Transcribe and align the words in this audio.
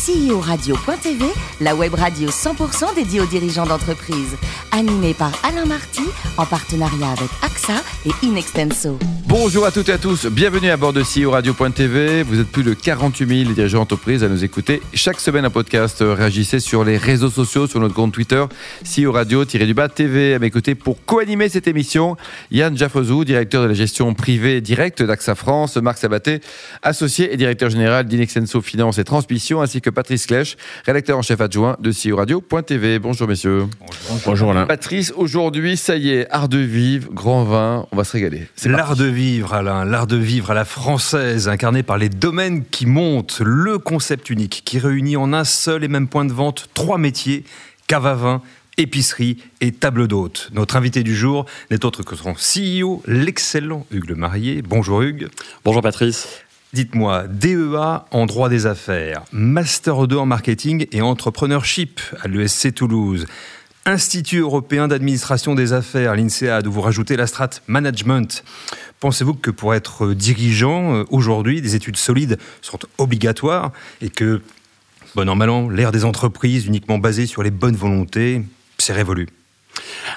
CEO-radio.tv, 0.00 1.26
la 1.60 1.74
web 1.74 1.92
radio 1.92 2.30
100% 2.30 2.94
dédiée 2.94 3.20
aux 3.20 3.26
dirigeants 3.26 3.66
d'entreprise. 3.66 4.34
Animée 4.72 5.12
par 5.12 5.32
Alain 5.44 5.66
Marty, 5.66 6.04
en 6.38 6.46
partenariat 6.46 7.10
avec 7.10 7.28
AXA 7.42 7.74
et 8.06 8.26
Inextenso. 8.26 8.98
Bonjour 9.26 9.66
à 9.66 9.70
toutes 9.70 9.90
et 9.90 9.92
à 9.92 9.98
tous, 9.98 10.26
bienvenue 10.26 10.70
à 10.70 10.76
bord 10.76 10.92
de 10.92 11.02
CEO 11.02 11.30
Radio.tv. 11.30 12.22
Vous 12.22 12.40
êtes 12.40 12.48
plus 12.48 12.62
de 12.62 12.72
48 12.72 13.44
000 13.44 13.52
dirigeants 13.52 13.80
d'entreprise 13.80 14.24
à 14.24 14.28
nous 14.28 14.42
écouter. 14.42 14.80
Chaque 14.94 15.20
semaine, 15.20 15.44
un 15.44 15.50
podcast. 15.50 15.98
Réagissez 16.00 16.60
sur 16.60 16.82
les 16.82 16.96
réseaux 16.96 17.30
sociaux, 17.30 17.66
sur 17.66 17.78
notre 17.78 17.94
compte 17.94 18.12
Twitter, 18.12 18.44
CEO 18.84 19.12
Radio-du-bas 19.12 19.88
TV. 19.88 20.34
À 20.34 20.38
mes 20.38 20.50
côtés 20.50 20.74
pour 20.74 21.04
co-animer 21.04 21.50
cette 21.50 21.68
émission, 21.68 22.16
Yann 22.50 22.76
Jaffozou, 22.76 23.24
directeur 23.24 23.62
de 23.62 23.68
la 23.68 23.74
gestion 23.74 24.14
privée 24.14 24.62
directe 24.62 25.02
d'AXA 25.02 25.34
France, 25.34 25.76
Marc 25.76 25.98
Sabaté, 25.98 26.40
associé 26.82 27.32
et 27.32 27.36
directeur 27.36 27.68
général 27.68 28.06
d'Inexenso 28.06 28.62
Finance 28.62 28.98
et 28.98 29.04
Transmission, 29.04 29.60
ainsi 29.60 29.80
que 29.80 29.89
Patrice 29.92 30.26
Clèche, 30.26 30.56
rédacteur 30.86 31.18
en 31.18 31.22
chef 31.22 31.40
adjoint 31.40 31.76
de 31.80 31.90
CEO 31.90 32.16
Radio.tv. 32.16 32.98
Bonjour 32.98 33.28
messieurs. 33.28 33.66
Bonjour. 33.80 34.20
Bonjour 34.24 34.50
Alain. 34.50 34.66
Patrice, 34.66 35.12
aujourd'hui, 35.16 35.76
ça 35.76 35.96
y 35.96 36.10
est, 36.10 36.26
art 36.30 36.48
de 36.48 36.58
vivre, 36.58 37.12
grand 37.12 37.44
vin, 37.44 37.86
on 37.92 37.96
va 37.96 38.04
se 38.04 38.12
régaler. 38.12 38.48
L'art 38.64 38.96
de 38.96 39.04
vivre, 39.04 39.54
Alain, 39.54 39.84
l'art 39.84 40.06
de 40.06 40.16
vivre 40.16 40.50
à 40.50 40.54
la 40.54 40.64
française, 40.64 41.48
incarné 41.48 41.82
par 41.82 41.98
les 41.98 42.08
domaines 42.08 42.64
qui 42.64 42.86
montent, 42.86 43.40
le 43.44 43.78
concept 43.78 44.30
unique 44.30 44.62
qui 44.64 44.78
réunit 44.78 45.16
en 45.16 45.32
un 45.32 45.44
seul 45.44 45.84
et 45.84 45.88
même 45.88 46.08
point 46.08 46.24
de 46.24 46.32
vente 46.32 46.68
trois 46.74 46.98
métiers, 46.98 47.44
cave 47.86 48.06
à 48.06 48.14
vin, 48.14 48.42
épicerie 48.76 49.38
et 49.60 49.72
table 49.72 50.08
d'hôte. 50.08 50.50
Notre 50.52 50.76
invité 50.76 51.02
du 51.02 51.14
jour 51.14 51.46
n'est 51.70 51.84
autre 51.84 52.02
que 52.02 52.16
son 52.16 52.34
CEO, 52.34 53.02
l'excellent 53.06 53.86
Hugues 53.90 54.08
Le 54.08 54.14
Marié. 54.14 54.62
Bonjour 54.62 55.02
Hugues. 55.02 55.28
Bonjour 55.64 55.82
Patrice. 55.82 56.42
Dites-moi, 56.72 57.24
DEA 57.26 58.04
en 58.12 58.26
droit 58.26 58.48
des 58.48 58.66
affaires, 58.66 59.22
Master 59.32 60.06
2 60.06 60.16
en 60.16 60.26
marketing 60.26 60.86
et 60.92 61.02
entrepreneurship 61.02 62.00
à 62.22 62.28
l'ESC 62.28 62.72
Toulouse, 62.72 63.26
Institut 63.86 64.38
européen 64.38 64.86
d'administration 64.86 65.56
des 65.56 65.72
affaires, 65.72 66.14
l'INSEAD, 66.14 66.68
où 66.68 66.72
vous 66.72 66.80
rajoutez 66.80 67.16
la 67.16 67.26
strate 67.26 67.62
management. 67.66 68.44
Pensez-vous 69.00 69.34
que 69.34 69.50
pour 69.50 69.74
être 69.74 70.12
dirigeant, 70.12 70.94
euh, 70.94 71.04
aujourd'hui, 71.10 71.60
des 71.60 71.74
études 71.74 71.96
solides 71.96 72.38
sont 72.62 72.78
obligatoires 72.98 73.72
et 74.00 74.10
que, 74.10 74.40
bon 75.16 75.28
an, 75.28 75.34
mal 75.34 75.50
l'ère 75.72 75.90
des 75.90 76.04
entreprises 76.04 76.66
uniquement 76.66 76.98
basée 76.98 77.26
sur 77.26 77.42
les 77.42 77.50
bonnes 77.50 77.74
volontés, 77.74 78.42
c'est 78.78 78.92
révolu? 78.92 79.26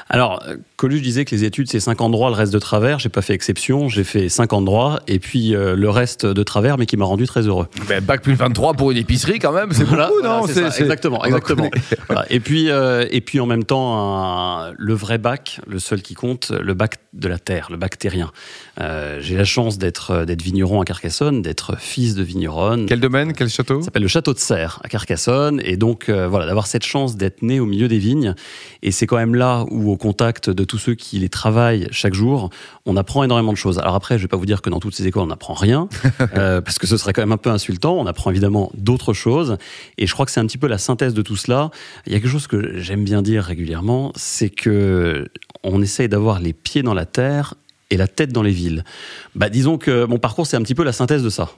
Alors, 0.10 0.44
Coluche 0.78 1.02
disait 1.02 1.26
que 1.26 1.34
les 1.34 1.44
études, 1.44 1.70
c'est 1.70 1.80
5 1.80 2.02
ans 2.02 2.10
de 2.10 2.14
droit, 2.14 2.30
le 2.30 2.36
reste 2.36 2.54
de 2.54 2.60
travers. 2.60 3.00
J'ai 3.00 3.10
pas 3.10 3.22
fait 3.22 3.34
exception, 3.34 3.88
j'ai 3.90 4.04
fait 4.04 4.30
5 4.30 4.54
ans 4.54 4.62
de 4.62 4.66
droit, 4.66 5.00
et 5.08 5.20
puis 5.20 5.56
euh, 5.56 5.76
le 5.76 5.90
reste 5.90 6.26
de 6.26 6.44
travers, 6.44 6.78
mais 6.78 6.86
qui 6.86 6.98
m'a 6.98 7.06
rendu 7.06 7.26
très 7.26 7.48
heureux. 7.48 7.68
Ben, 7.88 8.04
bac 8.04 8.22
plus 8.22 8.34
23 8.34 8.74
pour 8.74 8.92
une 8.92 8.98
épicerie, 8.98 9.40
quand 9.40 9.54
même, 9.54 9.72
c'est 9.72 9.86
beaucoup, 9.86 10.22
non? 10.24 10.46
c'est 10.48 10.66
Exactement, 10.82 11.24
exactement. 11.24 11.70
Et, 12.30 12.40
puis, 12.40 12.70
euh, 12.70 13.06
et 13.12 13.22
puis, 13.22 13.40
en 13.40 13.46
même 13.46 13.64
temps, 13.64 14.72
le 14.78 14.94
vrai 14.94 15.18
bac, 15.18 15.62
le 15.68 15.80
seul 15.80 16.02
qui 16.02 16.14
compte, 16.14 16.52
le 16.52 16.74
bac 16.74 16.96
de 17.14 17.28
la 17.28 17.40
terre, 17.40 17.68
le 17.70 17.78
bactérien. 17.78 18.32
Euh, 18.80 19.20
j'ai 19.22 19.36
la 19.36 19.44
chance 19.44 19.78
d'être 19.78 20.26
d'être 20.26 20.42
vigneron 20.42 20.82
à 20.82 20.86
Carcassonne, 20.86 21.42
d'être 21.42 21.78
fils 21.78 22.16
de 22.16 22.24
vigneronne. 22.24 22.88
Quel 22.88 23.00
domaine, 23.00 23.34
quel 23.34 23.50
château? 23.50 23.80
Ça 23.80 23.86
s'appelle 23.86 24.02
le 24.02 24.08
château 24.08 24.34
de 24.34 24.40
Serre 24.40 24.80
à 24.84 24.90
Carcassonne, 24.90 25.62
et 25.64 25.78
donc 25.78 26.10
voilà, 26.10 26.46
d'avoir 26.46 26.68
cette 26.68 26.86
chance 26.86 27.16
d'être 27.16 27.42
né 27.42 27.60
au 27.60 27.66
milieu 27.66 27.88
des 27.88 28.00
vignes, 28.00 28.36
et 28.82 28.92
c'est 28.92 29.06
quand 29.06 29.18
même 29.18 29.36
là 29.36 29.62
où, 29.69 29.92
au 29.92 29.97
contact 29.97 30.50
de 30.50 30.64
tous 30.64 30.78
ceux 30.78 30.95
qui 30.95 31.19
les 31.19 31.30
travaillent 31.30 31.88
chaque 31.92 32.14
jour, 32.14 32.50
on 32.86 32.97
apprend 32.97 33.23
énormément 33.23 33.52
de 33.52 33.58
choses. 33.58 33.80
Alors 33.80 33.95
après, 33.95 34.17
je 34.17 34.23
vais 34.23 34.28
pas 34.28 34.38
vous 34.38 34.45
dire 34.45 34.61
que 34.61 34.70
dans 34.70 34.80
toutes 34.80 34.95
ces 34.95 35.08
écoles, 35.08 35.23
on 35.23 35.28
n'apprend 35.28 35.53
rien, 35.53 35.88
euh, 36.38 36.61
parce 36.61 36.80
que 36.80 36.88
ce 36.88 36.97
serait 36.97 37.14
quand 37.14 37.22
même 37.22 37.31
un 37.31 37.38
peu 37.38 37.50
insultant. 37.50 37.95
On 37.95 38.05
apprend 38.05 38.31
évidemment 38.31 38.72
d'autres 38.75 39.14
choses. 39.14 39.58
Et 39.97 40.08
je 40.08 40.14
crois 40.14 40.25
que 40.25 40.31
c'est 40.31 40.39
un 40.39 40.45
petit 40.45 40.58
peu 40.58 40.67
la 40.67 40.78
synthèse 40.78 41.14
de 41.14 41.22
tout 41.22 41.36
cela. 41.36 41.72
Il 42.05 42.14
y 42.14 42.16
a 42.16 42.20
quelque 42.20 42.31
chose 42.31 42.47
que 42.47 42.80
j'aime 42.80 43.03
bien 43.03 43.22
dire 43.22 43.44
régulièrement, 43.44 44.11
c'est 44.16 44.50
que 44.50 45.28
on 45.64 45.81
essaye 45.81 46.09
d'avoir 46.09 46.39
les 46.39 46.53
pieds 46.53 46.83
dans 46.83 46.94
la 46.94 47.05
terre 47.05 47.55
et 47.89 47.98
la 47.98 48.08
tête 48.08 48.32
dans 48.32 48.42
les 48.42 48.52
villes. 48.52 48.83
Bah, 49.36 49.49
disons 49.49 49.77
que 49.77 50.05
mon 50.05 50.17
parcours, 50.17 50.48
c'est 50.48 50.58
un 50.58 50.61
petit 50.61 50.76
peu 50.76 50.83
la 50.83 50.93
synthèse 50.93 51.23
de 51.23 51.30
ça. 51.30 51.52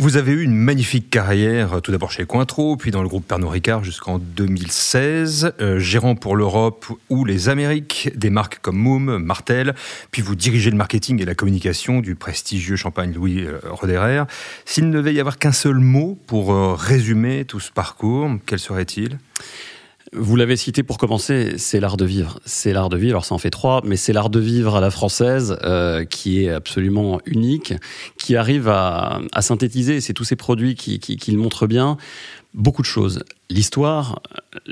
Vous 0.00 0.16
avez 0.16 0.30
eu 0.30 0.42
une 0.44 0.54
magnifique 0.54 1.10
carrière, 1.10 1.82
tout 1.82 1.90
d'abord 1.90 2.12
chez 2.12 2.24
Cointreau, 2.24 2.76
puis 2.76 2.92
dans 2.92 3.02
le 3.02 3.08
groupe 3.08 3.26
Pernod 3.26 3.50
Ricard 3.50 3.82
jusqu'en 3.82 4.20
2016, 4.20 5.54
euh, 5.60 5.80
gérant 5.80 6.14
pour 6.14 6.36
l'Europe 6.36 6.86
ou 7.10 7.24
les 7.24 7.48
Amériques 7.48 8.08
des 8.14 8.30
marques 8.30 8.60
comme 8.60 8.76
Moom, 8.76 9.18
Martel, 9.18 9.74
puis 10.12 10.22
vous 10.22 10.36
dirigez 10.36 10.70
le 10.70 10.76
marketing 10.76 11.20
et 11.20 11.24
la 11.24 11.34
communication 11.34 11.98
du 11.98 12.14
prestigieux 12.14 12.76
champagne 12.76 13.12
Louis 13.12 13.40
euh, 13.40 13.58
Roderer. 13.68 14.22
S'il 14.66 14.88
ne 14.88 14.92
devait 14.92 15.14
y 15.14 15.18
avoir 15.18 15.36
qu'un 15.36 15.50
seul 15.50 15.80
mot 15.80 16.16
pour 16.28 16.52
euh, 16.52 16.74
résumer 16.74 17.44
tout 17.44 17.58
ce 17.58 17.72
parcours, 17.72 18.30
quel 18.46 18.60
serait-il? 18.60 19.18
Vous 20.12 20.36
l'avez 20.36 20.56
cité 20.56 20.82
pour 20.82 20.98
commencer, 20.98 21.54
c'est 21.58 21.80
l'art 21.80 21.96
de 21.96 22.04
vivre. 22.04 22.40
C'est 22.44 22.72
l'art 22.72 22.88
de 22.88 22.96
vivre, 22.96 23.12
alors 23.12 23.24
ça 23.24 23.34
en 23.34 23.38
fait 23.38 23.50
trois, 23.50 23.82
mais 23.84 23.96
c'est 23.96 24.12
l'art 24.12 24.30
de 24.30 24.40
vivre 24.40 24.76
à 24.76 24.80
la 24.80 24.90
française 24.90 25.58
euh, 25.64 26.04
qui 26.04 26.44
est 26.44 26.50
absolument 26.50 27.20
unique, 27.26 27.74
qui 28.16 28.36
arrive 28.36 28.68
à, 28.68 29.20
synthétiser, 29.40 30.00
c'est 30.00 30.14
tous 30.14 30.24
ces 30.24 30.36
produits 30.36 30.74
qui 30.74 31.30
le 31.30 31.38
montrent 31.38 31.66
bien, 31.66 31.96
beaucoup 32.54 32.82
de 32.82 32.86
choses. 32.86 33.22
L'histoire, 33.50 34.20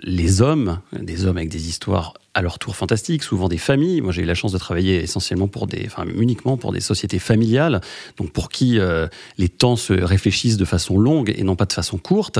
les 0.03 0.43
hommes, 0.43 0.81
des 0.93 1.25
hommes 1.25 1.37
avec 1.37 1.49
des 1.49 1.69
histoires 1.69 2.15
à 2.37 2.43
leur 2.43 2.59
tour 2.59 2.77
fantastiques, 2.77 3.23
souvent 3.23 3.49
des 3.49 3.57
familles. 3.57 4.03
Moi, 4.03 4.13
j'ai 4.13 4.21
eu 4.21 4.27
la 4.27 4.35
chance 4.35 4.53
de 4.53 4.59
travailler 4.59 5.03
essentiellement 5.03 5.49
pour 5.49 5.67
des, 5.67 5.85
enfin, 5.87 6.05
uniquement 6.19 6.59
pour 6.59 6.71
des 6.71 6.81
sociétés 6.81 7.19
familiales, 7.19 7.81
donc 8.19 8.31
pour 8.31 8.51
qui 8.51 8.79
euh, 8.79 9.09
les 9.39 9.49
temps 9.49 9.77
se 9.77 9.95
réfléchissent 9.95 10.59
de 10.59 10.67
façon 10.67 10.99
longue 10.99 11.33
et 11.35 11.43
non 11.45 11.57
pas 11.57 11.65
de 11.65 11.73
façon 11.73 11.97
courte. 11.97 12.39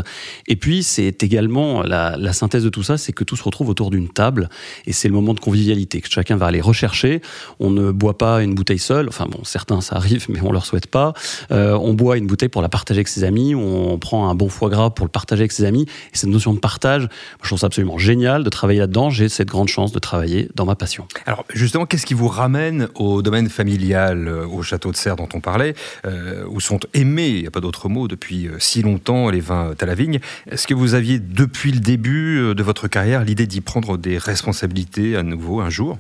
Et 0.49 0.57
puis, 0.57 0.83
c'est 0.83 1.23
également 1.23 1.83
la, 1.83 2.33
synthèse 2.35 2.63
de 2.63 2.69
tout 2.69 2.83
ça, 2.83 2.99
c'est 2.99 3.15
que 3.15 3.25
tout 3.25 3.37
se 3.37 3.43
retrouve 3.43 3.71
autour 3.71 3.89
d'une 3.89 4.11
table 4.11 4.51
et 4.85 4.93
c'est 4.93 5.09
le 5.09 5.15
moment 5.15 5.33
de 5.33 5.41
convivialité 5.41 6.03
que 6.03 6.11
chacun 6.11 6.37
va 6.37 6.45
aller 6.45 6.61
rechercher. 6.61 7.23
On 7.59 7.71
ne 7.71 7.91
boit 7.91 8.19
pas 8.19 8.43
une 8.43 8.55
bouteille 8.55 8.79
seule. 8.79 9.09
Enfin 9.09 9.25
bon, 9.25 9.45
certains 9.45 9.81
ça 9.81 9.97
arrive, 9.97 10.27
mais 10.29 10.43
on 10.43 10.53
leur 10.53 10.67
souhaite 10.67 10.89
pas. 10.89 11.15
Euh, 11.53 11.73
on 11.73 11.95
boit 11.95 12.19
une 12.19 12.27
bouteille 12.27 12.51
pour 12.51 12.61
la 12.61 12.69
partager 12.69 12.99
avec 12.99 13.09
ses 13.09 13.25
amis. 13.25 13.55
On 13.55 13.99
prend 13.99 14.29
un 14.29 14.35
bon 14.35 14.51
foie 14.51 14.69
gras 14.69 14.91
pour 14.91 15.07
le 15.07 15.11
partager 15.11 15.41
avec 15.41 15.53
ses 15.53 15.65
amis. 15.65 15.87
Et 16.13 16.19
cette 16.19 16.29
notion 16.29 16.53
de 16.53 16.59
partage, 16.59 17.09
je 17.41 17.47
trouve 17.49 17.59
ça 17.59 17.69
absolument 17.69 17.97
génial 17.97 18.45
de 18.45 18.51
travailler 18.51 18.81
là-dedans. 18.81 19.09
J'ai 19.09 19.31
cette 19.31 19.49
grande 19.49 19.69
chance 19.69 19.86
de 19.93 19.99
travailler 19.99 20.49
dans 20.55 20.65
ma 20.65 20.75
passion. 20.75 21.07
Alors 21.27 21.45
justement, 21.53 21.87
qu'est-ce 21.87 22.07
qui 22.07 22.15
vous 22.15 22.29
ramène 22.29 22.89
au 22.95 23.23
domaine 23.23 23.49
familial, 23.49 24.29
euh, 24.29 24.47
au 24.47 24.63
château 24.63 24.93
de 24.93 24.97
Serre 24.97 25.17
dont 25.17 25.29
on 25.35 25.41
parlait, 25.41 25.75
euh, 26.07 26.45
où 26.49 26.61
sont 26.61 26.81
aimés, 26.95 27.29
il 27.29 27.41
n'y 27.43 27.47
a 27.47 27.51
pas 27.51 27.61
d'autre 27.61 27.89
mot, 27.89 28.09
depuis 28.09 28.49
euh, 28.49 28.57
si 28.59 28.83
longtemps 28.83 29.31
les 29.31 29.41
vins 29.41 29.75
à 29.79 29.87
la 29.87 29.95
vigne 29.95 30.21
Est-ce 30.51 30.67
que 30.67 30.75
vous 30.75 30.95
aviez 30.95 31.19
depuis 31.19 31.73
le 31.73 31.81
début 31.81 32.55
de 32.55 32.63
votre 32.63 32.89
carrière 32.89 33.25
l'idée 33.25 33.47
d'y 33.47 33.61
prendre 33.61 33.97
des 33.97 34.19
responsabilités 34.19 35.17
à 35.17 35.23
nouveau 35.23 35.61
un 35.61 35.71
jour? 35.71 35.99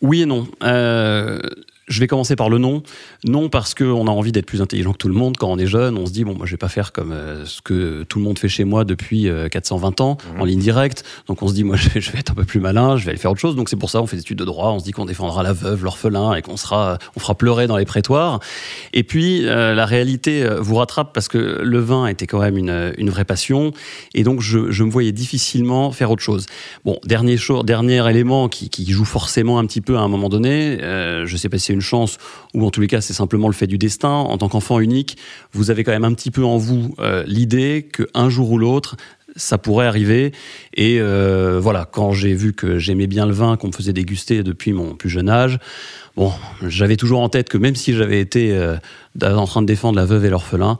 Oui 0.00 0.22
et 0.22 0.26
non. 0.26 0.46
Je 1.88 2.00
vais 2.00 2.06
commencer 2.06 2.36
par 2.36 2.50
le 2.50 2.58
non. 2.58 2.82
Non 3.24 3.48
parce 3.48 3.74
qu'on 3.74 4.06
a 4.06 4.10
envie 4.10 4.30
d'être 4.30 4.46
plus 4.46 4.60
intelligent 4.60 4.92
que 4.92 4.98
tout 4.98 5.08
le 5.08 5.14
monde. 5.14 5.36
Quand 5.38 5.48
on 5.48 5.58
est 5.58 5.66
jeune, 5.66 5.96
on 5.96 6.06
se 6.06 6.12
dit, 6.12 6.24
bon, 6.24 6.34
moi 6.34 6.44
je 6.44 6.52
vais 6.52 6.58
pas 6.58 6.68
faire 6.68 6.92
comme 6.92 7.12
euh, 7.12 7.46
ce 7.46 7.62
que 7.62 8.04
tout 8.04 8.18
le 8.18 8.24
monde 8.24 8.38
fait 8.38 8.48
chez 8.48 8.64
moi 8.64 8.84
depuis 8.84 9.28
420 9.50 10.00
euh, 10.00 10.04
ans, 10.04 10.18
mhm. 10.34 10.42
en 10.42 10.44
ligne 10.44 10.60
directe. 10.60 11.04
Donc 11.26 11.42
on 11.42 11.48
se 11.48 11.54
dit, 11.54 11.64
moi 11.64 11.76
je 11.96 12.10
vais, 12.10 12.18
être 12.18 12.32
un 12.32 12.34
peu 12.34 12.44
plus 12.44 12.60
malin, 12.60 12.96
je 12.96 13.04
vais 13.04 13.10
aller 13.10 13.18
faire 13.18 13.30
autre 13.30 13.40
chose. 13.40 13.56
Donc 13.56 13.68
c'est 13.68 13.76
pour 13.76 13.90
ça 13.90 14.02
on 14.02 14.06
fait 14.06 14.16
des 14.16 14.22
études 14.22 14.38
de 14.38 14.44
droit, 14.44 14.70
on 14.70 14.78
se 14.78 14.84
dit 14.84 14.92
qu'on 14.92 15.06
défendra 15.06 15.42
la 15.42 15.52
veuve, 15.52 15.82
l'orphelin 15.82 16.34
et 16.34 16.42
qu'on 16.42 16.56
sera, 16.56 16.98
on 17.16 17.20
fera 17.20 17.34
pleurer 17.34 17.66
dans 17.66 17.76
les 17.76 17.86
prétoires. 17.86 18.40
Et 18.92 19.02
puis 19.02 19.46
euh, 19.46 19.74
la 19.74 19.86
réalité 19.86 20.46
vous 20.60 20.76
rattrape 20.76 21.12
parce 21.14 21.28
que 21.28 21.38
le 21.38 21.78
vin 21.78 22.06
était 22.06 22.26
quand 22.26 22.40
même 22.40 22.58
une, 22.58 22.92
une 22.98 23.08
vraie 23.08 23.24
passion. 23.24 23.72
Et 24.14 24.24
donc 24.24 24.42
je, 24.42 24.70
je, 24.70 24.84
me 24.84 24.90
voyais 24.90 25.12
difficilement 25.12 25.90
faire 25.90 26.10
autre 26.10 26.22
chose. 26.22 26.46
Bon, 26.84 26.98
dernier, 27.04 27.36
dernier 27.64 28.08
élément 28.08 28.48
qui, 28.48 28.68
qui 28.68 28.90
joue 28.90 29.04
forcément 29.04 29.58
un 29.58 29.66
petit 29.66 29.80
peu 29.80 29.96
à 29.96 30.00
un 30.00 30.08
moment 30.08 30.28
donné, 30.28 30.78
je 30.80 31.36
sais 31.36 31.48
pas 31.48 31.58
si 31.58 31.66
c'est 31.66 31.77
une 31.78 31.84
chance, 31.84 32.18
ou 32.54 32.66
en 32.66 32.70
tous 32.70 32.80
les 32.80 32.88
cas 32.88 33.00
c'est 33.00 33.14
simplement 33.14 33.46
le 33.46 33.54
fait 33.54 33.68
du 33.68 33.78
destin. 33.78 34.10
En 34.10 34.36
tant 34.38 34.48
qu'enfant 34.48 34.80
unique, 34.80 35.16
vous 35.52 35.70
avez 35.70 35.84
quand 35.84 35.92
même 35.92 36.04
un 36.04 36.14
petit 36.14 36.32
peu 36.32 36.44
en 36.44 36.58
vous 36.58 36.94
euh, 36.98 37.22
l'idée 37.26 37.88
qu'un 37.92 38.28
jour 38.28 38.50
ou 38.50 38.58
l'autre, 38.58 38.96
ça 39.36 39.56
pourrait 39.58 39.86
arriver. 39.86 40.32
Et 40.74 40.98
euh, 41.00 41.60
voilà, 41.62 41.84
quand 41.84 42.12
j'ai 42.12 42.34
vu 42.34 42.52
que 42.52 42.78
j'aimais 42.78 43.06
bien 43.06 43.26
le 43.26 43.32
vin, 43.32 43.56
qu'on 43.56 43.68
me 43.68 43.72
faisait 43.72 43.92
déguster 43.92 44.42
depuis 44.42 44.72
mon 44.72 44.94
plus 44.94 45.08
jeune 45.08 45.28
âge, 45.28 45.58
bon, 46.16 46.32
j'avais 46.66 46.96
toujours 46.96 47.20
en 47.20 47.28
tête 47.28 47.48
que 47.48 47.58
même 47.58 47.76
si 47.76 47.94
j'avais 47.94 48.20
été 48.20 48.56
euh, 48.56 48.76
en 49.22 49.46
train 49.46 49.62
de 49.62 49.66
défendre 49.66 49.96
la 49.96 50.04
veuve 50.04 50.24
et 50.24 50.30
l'orphelin, 50.30 50.78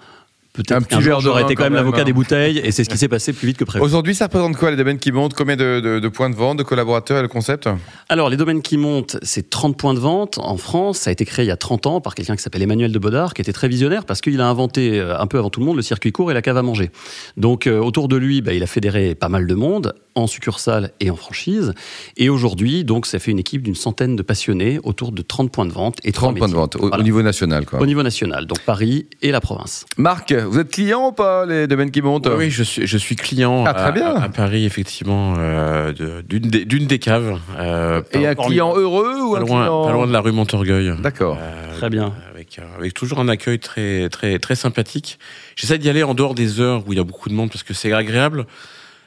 Peut-être 0.59 0.89
qu'un 0.89 1.01
jour 1.01 1.21
j'aurais 1.21 1.43
été 1.43 1.55
quand 1.55 1.63
même, 1.63 1.75
l'avocat 1.75 2.03
des 2.03 2.13
bouteilles 2.13 2.59
et 2.59 2.73
c'est 2.73 2.83
ce 2.83 2.89
qui 2.89 2.99
s'est 2.99 3.07
passé 3.07 3.33
plus 3.33 3.47
vite 3.47 3.57
que 3.57 3.65
prévu. 3.65 3.85
Aujourd'hui, 3.85 4.15
ça 4.15 4.25
représente 4.25 4.57
quoi 4.57 4.73
les 4.73 4.77
domaines 4.77 4.99
qui 4.99 5.13
montent? 5.13 5.35
Combien 5.35 5.55
de, 5.55 6.09
points 6.09 6.31
de 6.31 6.35
vente, 6.35 6.59
de 6.59 6.65
collaborateurs 6.65 7.19
et 7.19 7.23
le 7.23 7.29
concept 7.29 7.69
Alors, 8.09 8.29
les 8.29 8.37
domaines 8.37 8.61
qui 8.61 8.77
montent, 8.77 9.19
c'est 9.23 9.51
30 9.51 9.77
points 9.77 9.95
de 9.95 10.01
vente 10.01 10.39
en 10.39 10.57
France. 10.57 10.99
Ça 10.99 11.11
a 11.11 11.13
été 11.13 11.25
créé 11.25 11.45
il 11.45 11.49
y 11.49 11.53
a 11.53 11.57
30 11.57 11.87
ans 11.87 12.01
par 12.01 12.17
quelqu'un 12.17 12.35
qui 12.35 12.43
s'appelle 12.43 12.63
Emmanuel 12.63 12.91
de 12.91 12.99
Bodard, 12.99 13.35
qui 13.35 13.43
était 13.43 13.53
très 13.53 13.69
visionnaire 13.69 14.05
parce 14.05 14.21
qu'il 14.21 14.41
a 14.41 14.49
inventé 14.49 14.99
euh, 14.99 15.17
un 15.19 15.27
peu 15.29 15.39
avant 15.39 15.51
tout 15.51 15.61
le 15.61 15.67
monde 15.67 15.77
le 15.77 15.83
circuit 15.83 16.11
court 16.11 16.33
et 16.33 16.35
la 16.35 16.43
cave 16.43 16.57
à 16.57 16.63
manger. 16.63 16.91
Donc, 17.37 17.69
euh, 17.69 17.79
autour 17.79 18.09
de 18.09 18.17
lui, 18.17 18.43
bah, 18.43 18.53
il 18.53 18.63
a 18.65 18.67
fédéré 18.67 19.15
pas 19.15 19.29
mal 19.29 19.47
de 19.47 19.55
monde 19.55 19.95
en 20.23 20.27
succursale 20.27 20.93
et 21.01 21.11
en 21.11 21.17
franchise. 21.17 21.73
Et 22.17 22.29
aujourd'hui, 22.29 22.85
donc, 22.85 23.07
ça 23.07 23.19
fait 23.19 23.31
une 23.31 23.39
équipe 23.39 23.63
d'une 23.63 23.75
centaine 23.75 24.17
de 24.17 24.23
passionnés 24.23 24.81
autour 24.83 25.13
de 25.13 25.23
30 25.23 25.51
points 25.51 25.67
de 25.67 25.73
vente 25.73 25.99
et 26.05 26.13
30 26.13 26.37
points 26.37 26.49
de 26.49 26.55
vente 26.55 26.77
au, 26.77 26.81
Voilà. 26.81 26.99
au 26.99 27.03
niveau 27.03 27.23
national. 27.23 27.65
Quoi. 27.67 27.81
Au 27.81 27.87
niveau 27.87 28.03
national, 28.03 28.47
donc 28.47 28.61
Paris 28.61 29.07
et 29.23 29.31
la 29.31 29.41
province. 29.41 29.87
Marc, 29.97 30.33
vous 30.33 30.59
êtes 30.59 30.71
client 30.71 31.09
ou 31.09 31.13
pas, 31.13 31.47
les 31.47 31.67
domaines 31.67 31.91
qui 31.91 32.03
montent? 32.03 32.27
Oui, 32.29 32.35
oui, 32.47 32.51
je 32.51 32.63
suis, 32.63 32.87
je 32.87 32.99
suis 32.99 33.17
client 33.17 33.65
Ah, 33.67 33.75
très 33.75 33.83
à, 33.85 33.93
bien. 33.93 34.15
à- 34.15 34.25
à 34.25 34.29
Paris, 34.29 34.65
effectivement, 34.65 35.35
euh, 35.39 35.93
de- 35.93 36.21
d'une 36.23 36.87
des, 36.87 36.99
caves. 36.99 37.39
euh, 37.59 38.03
Et 38.13 38.27
un 38.27 38.35
client 38.35 38.75
heureux 38.77 39.21
ou 39.23 39.33
pas 39.33 39.39
un 39.39 39.41
loin, 39.41 39.61
client... 39.63 39.85
pas 39.85 39.93
loin 39.93 40.07
de 40.07 40.13
la 40.13 40.21
rue 40.21 40.33
Montorgueil. 40.33 40.93
D'accord. 41.01 41.39
Euh, 41.41 41.77
Très 41.79 41.91
bien. 41.91 42.13
Avec, 42.35 42.59
avec 42.77 42.95
toujours 42.95 43.21
un 43.21 43.29
accueil 43.29 43.59
très, 43.59 44.09
très, 44.09 44.39
très 44.39 44.55
sympathique. 44.57 45.19
J'essaie 45.57 45.79
d'y 45.79 45.89
aller 45.89 46.03
en 46.03 46.15
dehors 46.15 46.35
des 46.35 46.61
heures 46.61 46.83
où 46.87 46.93
il 46.93 46.97
y 46.97 47.01
a 47.01 47.05
beaucoup 47.05 47.29
de 47.29 47.35
monde 47.35 47.51
parce 47.51 47.63
que 47.63 47.75
c'est 47.75 47.93
agréable 47.93 48.47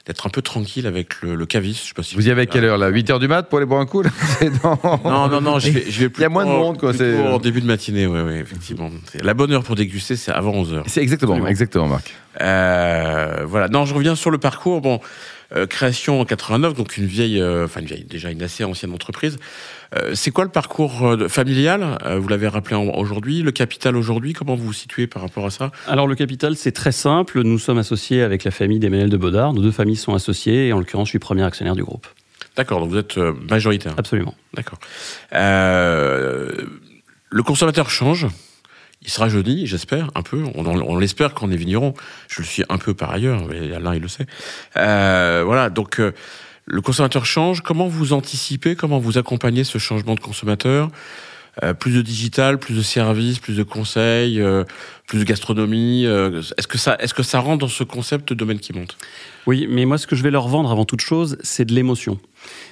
d'être 0.06 0.26
un 0.28 0.30
peu 0.30 0.42
tranquille 0.42 0.88
avec 0.88 1.22
le, 1.22 1.36
le 1.36 1.46
caviste. 1.46 1.84
Je 1.84 1.88
sais 1.90 1.94
pas 1.94 2.04
si 2.04 2.16
Vous 2.16 2.28
y 2.28 2.32
avez 2.32 2.42
à 2.44 2.46
quelle 2.46 2.66
heure 2.66 2.78
là? 2.78 2.90
8h 2.92 3.20
du 3.20 3.28
mat 3.28 3.44
pour 3.44 3.58
aller 3.58 3.66
boire 3.66 3.82
un 3.82 3.86
coup 3.86 4.02
là? 4.02 4.10
Dans- 4.64 4.80
Non, 5.04 5.28
non, 5.30 5.42
non, 5.42 5.60
je 5.60 5.70
vais, 5.72 5.86
je 5.90 6.06
vais 6.06 6.12
Il 6.16 6.22
y 6.22 6.26
a 6.26 6.30
moins 6.30 6.46
de 6.46 6.50
monde, 6.52 6.78
quoi, 6.80 6.94
c'est- 6.94 7.18
En 7.20 7.38
début 7.40 7.62
de 7.62 7.68
matinée, 7.68 8.08
oui, 8.08 8.20
oui, 8.26 8.34
effectivement. 8.36 8.90
La 9.22 9.34
bonne 9.34 9.52
heure 9.52 9.64
pour 9.64 9.76
déguster, 9.76 10.16
c'est 10.16 10.32
avant 10.32 10.54
11h. 10.54 10.84
C'est 10.88 11.02
exactement, 11.02 11.34
Absolument. 11.34 11.50
exactement, 11.50 11.88
Marc. 11.88 12.14
Euh, 12.40 13.44
voilà. 13.46 13.68
Non, 13.68 13.86
je 13.86 13.94
reviens 13.94 14.16
sur 14.16 14.32
le 14.32 14.38
parcours. 14.38 14.80
Bon, 14.82 15.02
euh, 15.54 15.68
création 15.68 16.22
en 16.22 16.26
89, 16.26 16.76
donc 16.76 16.96
une 16.96 17.06
vieille, 17.06 17.42
euh, 17.42 17.66
enfin 17.66 17.82
une 17.82 17.88
vieille, 17.88 18.06
déjà 18.06 18.32
une 18.32 18.42
assez 18.42 18.64
ancienne 18.64 18.94
entreprise. 18.94 19.38
C'est 20.14 20.32
quoi 20.32 20.46
le 20.46 20.50
parcours 20.50 21.18
familial? 21.28 21.98
Vous 22.18 22.30
l'avez 22.30 22.48
rappelé 22.48 22.78
aujourd'hui. 22.78 23.42
Le 23.42 23.52
capital 23.52 23.98
aujourd'hui, 23.98 24.32
comment 24.32 24.56
vous 24.56 24.68
vous 24.68 24.72
situez 24.72 25.06
par 25.06 25.22
rapport 25.22 25.46
à 25.46 25.50
ça? 25.50 25.74
Alors 25.86 26.08
le 26.08 26.16
capital, 26.16 26.56
c'est 26.56 26.72
très 26.72 26.94
simple. 26.94 27.42
Nous 27.42 27.60
sommes 27.60 27.78
associés 27.78 28.22
avec 28.22 28.46
la 28.46 28.52
famille 28.52 28.80
d'Emmanuel 28.80 29.10
de 29.10 29.18
Baudard. 29.18 29.52
Nos 29.52 29.62
deux 29.62 29.72
familles 29.72 29.98
sont 29.98 30.14
associées 30.14 30.70
et 30.70 30.74
en 30.74 30.80
l'occurrence, 30.80 31.10
je 31.10 31.12
suis 31.12 31.20
premier 31.20 31.44
actionnaire 31.44 31.76
du 31.76 31.84
groupe. 31.84 32.08
D'accord. 32.56 32.80
Donc 32.80 32.92
vous 32.92 32.98
êtes 32.98 33.18
majoritaire. 33.18 33.94
Absolument. 33.98 34.34
D'accord. 34.54 34.80
Le 35.34 36.70
consommateur 37.44 37.90
change. 37.90 38.28
Il 39.04 39.10
se 39.10 39.20
rajeunit, 39.20 39.66
j'espère, 39.66 40.12
un 40.14 40.22
peu. 40.22 40.44
On, 40.56 40.66
on 40.66 40.98
l'espère 40.98 41.34
quand 41.34 41.48
on 41.48 41.52
est 41.52 41.56
vigneron. 41.58 41.94
Je 42.28 42.42
le 42.42 42.48
suis 42.48 42.64
un 42.70 42.78
peu 42.78 42.94
par 42.94 43.12
ailleurs, 43.12 43.46
mais 43.48 43.74
Alain, 43.74 43.96
il 43.96 44.02
le 44.02 44.08
sait. 44.08 44.28
Euh, 44.78 45.42
voilà, 45.46 45.70
donc 45.72 46.00
euh, 46.00 46.12
le 46.66 46.82
consommateur 46.82 47.26
change. 47.26 47.62
Comment 47.62 47.88
vous 47.88 48.14
anticipez, 48.14 48.76
comment 48.76 49.00
vous 49.00 49.18
accompagnez 49.18 49.64
ce 49.64 49.80
changement 49.80 50.14
de 50.14 50.20
consommateur? 50.20 50.90
Euh, 51.64 51.74
Plus 51.74 51.94
de 51.94 52.02
digital, 52.02 52.60
plus 52.60 52.76
de 52.76 52.82
services, 52.82 53.40
plus 53.40 53.58
de 53.58 53.64
conseils, 53.64 54.40
euh, 54.40 54.64
plus 55.12 55.20
de 55.20 55.26
gastronomie. 55.26 56.06
euh, 56.06 56.42
est-ce 56.58 56.68
que 56.68 56.78
ça, 56.78 56.96
est-ce 57.02 57.14
que 57.14 57.22
ça 57.22 57.42
rentre 57.42 57.58
dans 57.58 57.68
ce 57.68 57.84
concept 57.84 58.30
de 58.30 58.34
domaine 58.34 58.60
qui 58.60 58.72
monte? 58.72 58.96
Oui, 59.46 59.68
mais 59.70 59.84
moi, 59.84 59.98
ce 59.98 60.08
que 60.08 60.16
je 60.16 60.24
vais 60.24 60.32
leur 60.32 60.48
vendre 60.48 60.72
avant 60.72 60.86
toute 60.86 61.02
chose, 61.02 61.38
c'est 61.42 61.66
de 61.66 61.74
l'émotion. 61.74 62.18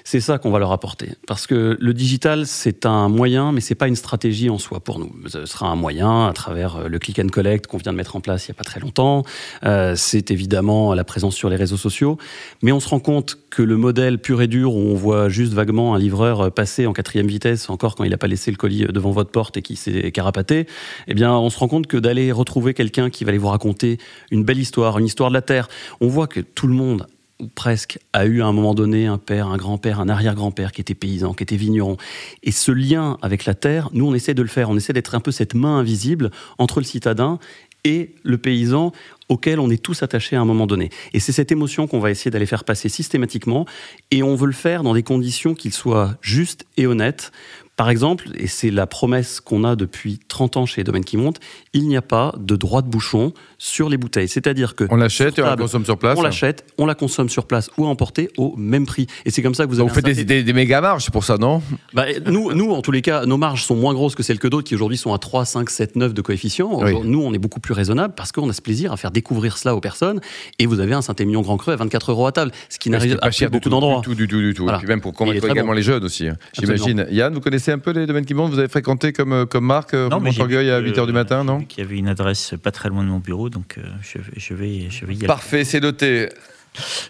C'est 0.03 0.21
ça 0.21 0.37
qu'on 0.37 0.49
va 0.49 0.57
leur 0.57 0.71
apporter. 0.71 1.11
Parce 1.27 1.45
que 1.45 1.77
le 1.79 1.93
digital, 1.93 2.47
c'est 2.47 2.85
un 2.85 3.09
moyen, 3.09 3.51
mais 3.51 3.61
c'est 3.61 3.75
pas 3.75 3.87
une 3.87 3.95
stratégie 3.95 4.49
en 4.49 4.57
soi 4.57 4.79
pour 4.79 4.97
nous. 4.99 5.11
Ce 5.27 5.45
sera 5.45 5.67
un 5.67 5.75
moyen 5.75 6.27
à 6.27 6.33
travers 6.33 6.77
euh, 6.77 6.87
le 6.87 6.97
click 6.97 7.19
and 7.19 7.27
collect 7.27 7.67
qu'on 7.67 7.77
vient 7.77 7.91
de 7.91 7.97
mettre 7.97 8.15
en 8.15 8.21
place 8.21 8.45
il 8.45 8.49
y 8.49 8.51
a 8.51 8.55
pas 8.55 8.63
très 8.63 8.79
longtemps. 8.79 9.23
Euh, 9.65 9.95
c'est 9.95 10.31
évidemment 10.31 10.93
la 10.93 11.03
présence 11.03 11.35
sur 11.35 11.49
les 11.49 11.55
réseaux 11.55 11.77
sociaux. 11.77 12.17
Mais 12.63 12.71
on 12.71 12.79
se 12.79 12.87
rend 12.87 12.99
compte 12.99 13.37
que 13.49 13.61
le 13.61 13.77
modèle 13.77 14.19
pur 14.19 14.41
et 14.41 14.47
dur 14.47 14.73
où 14.73 14.79
on 14.79 14.95
voit 14.95 15.27
juste 15.27 15.53
vaguement 15.53 15.93
un 15.93 15.99
livreur 15.99 16.51
passer 16.51 16.87
en 16.87 16.93
quatrième 16.93 17.27
vitesse, 17.27 17.69
encore 17.69 17.95
quand 17.95 18.03
il 18.03 18.11
n'a 18.11 18.17
pas 18.17 18.27
laissé 18.27 18.49
le 18.49 18.57
colis 18.57 18.85
devant 18.85 19.11
votre 19.11 19.31
porte 19.31 19.57
et 19.57 19.61
qui 19.61 19.75
s'est 19.75 20.11
carapaté, 20.11 20.67
eh 21.07 21.13
bien, 21.13 21.33
on 21.33 21.49
se 21.49 21.59
rend 21.59 21.67
compte 21.67 21.87
que 21.87 21.97
d'aller 21.97 22.28
retrouver 22.31 22.73
quelqu'un 22.73 23.09
qui 23.09 23.23
va 23.23 23.29
aller 23.29 23.37
vous 23.37 23.47
raconter 23.47 23.97
une 24.31 24.43
belle 24.43 24.59
histoire, 24.59 24.99
une 24.99 25.05
histoire 25.05 25.29
de 25.29 25.35
la 25.35 25.41
terre, 25.41 25.67
on 26.01 26.07
voit 26.07 26.27
que 26.27 26.39
tout 26.39 26.67
le 26.67 26.73
monde 26.73 27.07
ou 27.39 27.47
presque, 27.47 27.99
a 28.11 28.25
eu 28.25 28.41
à 28.41 28.47
un 28.47 28.51
moment 28.51 28.73
donné 28.73 29.05
un 29.05 29.17
père, 29.17 29.47
un 29.47 29.55
grand-père, 29.55 30.01
un 30.01 30.09
arrière-grand-père 30.09 30.73
qui 30.73 30.81
était 30.81 30.93
paysan, 30.93 31.33
qui 31.33 31.43
était 31.43 31.55
vigneron. 31.55 31.95
Et 32.43 32.51
ce 32.51 32.71
lien 32.71 33.17
avec 33.21 33.45
la 33.45 33.53
terre, 33.53 33.89
nous, 33.93 34.05
on 34.05 34.13
essaie 34.13 34.33
de 34.33 34.41
le 34.41 34.49
faire. 34.49 34.69
On 34.69 34.75
essaie 34.75 34.91
d'être 34.91 35.15
un 35.15 35.21
peu 35.21 35.31
cette 35.31 35.53
main 35.53 35.77
invisible 35.79 36.31
entre 36.57 36.81
le 36.81 36.85
citadin 36.85 37.39
et 37.85 38.13
le 38.23 38.37
paysan 38.37 38.91
auquel 39.29 39.59
on 39.59 39.69
est 39.69 39.81
tous 39.81 40.03
attachés 40.03 40.35
à 40.35 40.41
un 40.41 40.45
moment 40.45 40.67
donné. 40.67 40.89
Et 41.13 41.21
c'est 41.21 41.31
cette 41.31 41.51
émotion 41.51 41.87
qu'on 41.87 41.99
va 41.99 42.11
essayer 42.11 42.29
d'aller 42.29 42.45
faire 42.45 42.65
passer 42.65 42.89
systématiquement, 42.89 43.65
et 44.11 44.21
on 44.21 44.35
veut 44.35 44.47
le 44.47 44.53
faire 44.53 44.83
dans 44.83 44.93
des 44.93 45.03
conditions 45.03 45.53
qui 45.53 45.71
soient 45.71 46.17
justes 46.21 46.65
et 46.75 46.87
honnêtes. 46.87 47.31
Par 47.79 47.89
exemple, 47.89 48.27
et 48.37 48.47
c'est 48.47 48.71
la 48.71 48.87
promesse 48.87 49.39
qu'on 49.39 49.63
a 49.63 49.77
depuis 49.77 50.19
30 50.27 50.57
ans 50.57 50.65
chez 50.65 50.83
Domaine 50.83 51.05
qui 51.05 51.15
monte, 51.15 51.39
il 51.71 51.87
n'y 51.87 51.95
a 51.95 52.01
pas 52.01 52.33
de 52.37 52.57
droit 52.57 52.81
de 52.81 52.89
bouchon 52.89 53.31
sur 53.57 53.87
les 53.87 53.95
bouteilles. 53.95 54.27
C'est-à-dire 54.27 54.75
que 54.75 54.83
On 54.89 54.97
l'achète 54.97 55.39
et 55.39 55.41
on 55.41 55.45
la 55.45 55.55
consomme 55.55 55.85
sur 55.85 55.97
place. 55.97 56.17
on 56.17 56.21
l'achète, 56.21 56.65
on 56.77 56.85
la 56.85 56.93
consomme 56.93 57.29
sur 57.29 57.47
place 57.47 57.69
ou 57.77 57.85
à 57.85 57.87
emporter 57.87 58.31
au 58.35 58.53
même 58.57 58.85
prix. 58.85 59.07
Et 59.23 59.31
c'est 59.31 59.41
comme 59.41 59.55
ça 59.55 59.63
que 59.65 59.69
vous 59.69 59.79
avez 59.79 59.89
un 59.89 59.93
faites 59.93 60.03
des, 60.03 60.13
certain- 60.13 60.27
des, 60.27 60.43
des 60.43 60.51
méga 60.51 60.81
marges, 60.81 61.05
c'est 61.05 61.13
pour 61.13 61.23
ça, 61.23 61.37
non? 61.37 61.61
Bah, 61.93 62.03
nous, 62.25 62.51
nous, 62.53 62.71
en 62.71 62.81
tous 62.81 62.91
les 62.91 63.01
cas, 63.01 63.25
nos 63.25 63.37
marges 63.37 63.63
sont 63.63 63.77
moins 63.77 63.93
grosses 63.93 64.15
que 64.15 64.23
celles 64.23 64.39
que 64.39 64.49
d'autres 64.49 64.67
qui 64.67 64.75
aujourd'hui 64.75 64.97
sont 64.97 65.13
à 65.13 65.17
3, 65.17 65.45
5, 65.45 65.69
7, 65.69 65.95
9 65.95 66.13
de 66.13 66.21
coefficient. 66.21 66.81
Oui. 66.83 66.95
Nous, 67.05 67.21
on 67.21 67.33
est 67.33 67.37
beaucoup 67.37 67.61
plus 67.61 67.73
raisonnable 67.73 68.13
parce 68.13 68.33
qu'on 68.33 68.49
a 68.49 68.53
ce 68.53 68.61
plaisir 68.61 68.91
à 68.91 68.97
faire 68.97 69.11
découvrir 69.11 69.57
cela 69.57 69.73
aux 69.73 69.79
personnes. 69.79 70.19
Et 70.59 70.65
vous 70.65 70.81
avez 70.81 70.95
un 70.95 71.01
Saint-Émilion 71.01 71.39
Grand 71.43 71.55
Cru 71.55 71.71
à 71.71 71.77
24 71.77 72.11
euros 72.11 72.27
à 72.27 72.33
table, 72.33 72.51
ce 72.67 72.77
qui 72.77 72.89
n'arrive 72.89 73.15
pas 73.15 73.27
à 73.27 73.31
cher 73.31 73.49
beaucoup 73.49 73.69
d'endroits. 73.69 74.01
Du 74.01 74.09
tout, 74.09 74.15
du 74.15 74.27
tout, 74.27 74.41
du 74.41 74.53
tout. 74.53 74.63
Voilà. 74.63 74.79
Et 74.79 74.81
puis 74.81 74.89
même 74.89 74.99
pour 74.99 75.13
convaincre 75.13 75.45
également 75.49 75.71
bon. 75.71 75.77
les 75.77 75.81
jeunes 75.81 76.03
aussi, 76.03 76.27
hein, 76.27 76.35
j'imagine. 76.51 77.07
Yann, 77.09 77.33
vous 77.33 77.39
connaissez 77.39 77.68
un 77.71 77.79
peu 77.79 77.91
les 77.91 78.05
domaines 78.05 78.25
qui 78.25 78.33
montent 78.33 78.51
Vous 78.51 78.59
avez 78.59 78.67
fréquenté 78.67 79.13
comme, 79.13 79.33
euh, 79.33 79.45
comme 79.45 79.65
Marc, 79.65 79.93
euh, 79.93 80.09
Non, 80.09 80.19
Montorgueil 80.19 80.69
à 80.71 80.79
que- 80.81 80.85
8h 80.87 81.05
du 81.05 81.13
matin, 81.13 81.43
non 81.43 81.61
qu'il 81.61 81.83
y 81.83 81.87
avait 81.87 81.97
une 81.97 82.07
adresse 82.07 82.53
pas 82.61 82.71
très 82.71 82.89
loin 82.89 83.03
de 83.03 83.09
mon 83.09 83.19
bureau, 83.19 83.49
donc 83.49 83.75
euh, 83.77 83.81
je, 84.01 84.17
vais- 84.19 84.23
je 84.37 84.53
vais, 84.53 84.87
je 84.89 85.05
vais 85.05 85.13
y 85.13 85.17
aller. 85.19 85.27
Parfait, 85.27 85.63
c'est 85.63 85.79
noté. 85.79 86.29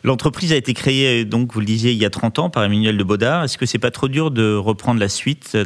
L'entreprise 0.03 0.53
a 0.53 0.55
été 0.55 0.73
créée, 0.73 1.25
donc 1.25 1.53
vous 1.53 1.59
le 1.59 1.65
disiez, 1.65 1.91
il 1.91 1.97
y 1.97 2.05
a 2.05 2.09
30 2.09 2.39
ans 2.39 2.49
par 2.49 2.63
Emmanuel 2.63 2.97
de 2.97 3.03
Baudard. 3.03 3.43
Est-ce 3.43 3.57
que 3.57 3.65
c'est 3.65 3.77
pas 3.77 3.91
trop 3.91 4.07
dur 4.07 4.31
de 4.31 4.55
reprendre 4.55 4.99
la 4.99 5.09
suite 5.09 5.57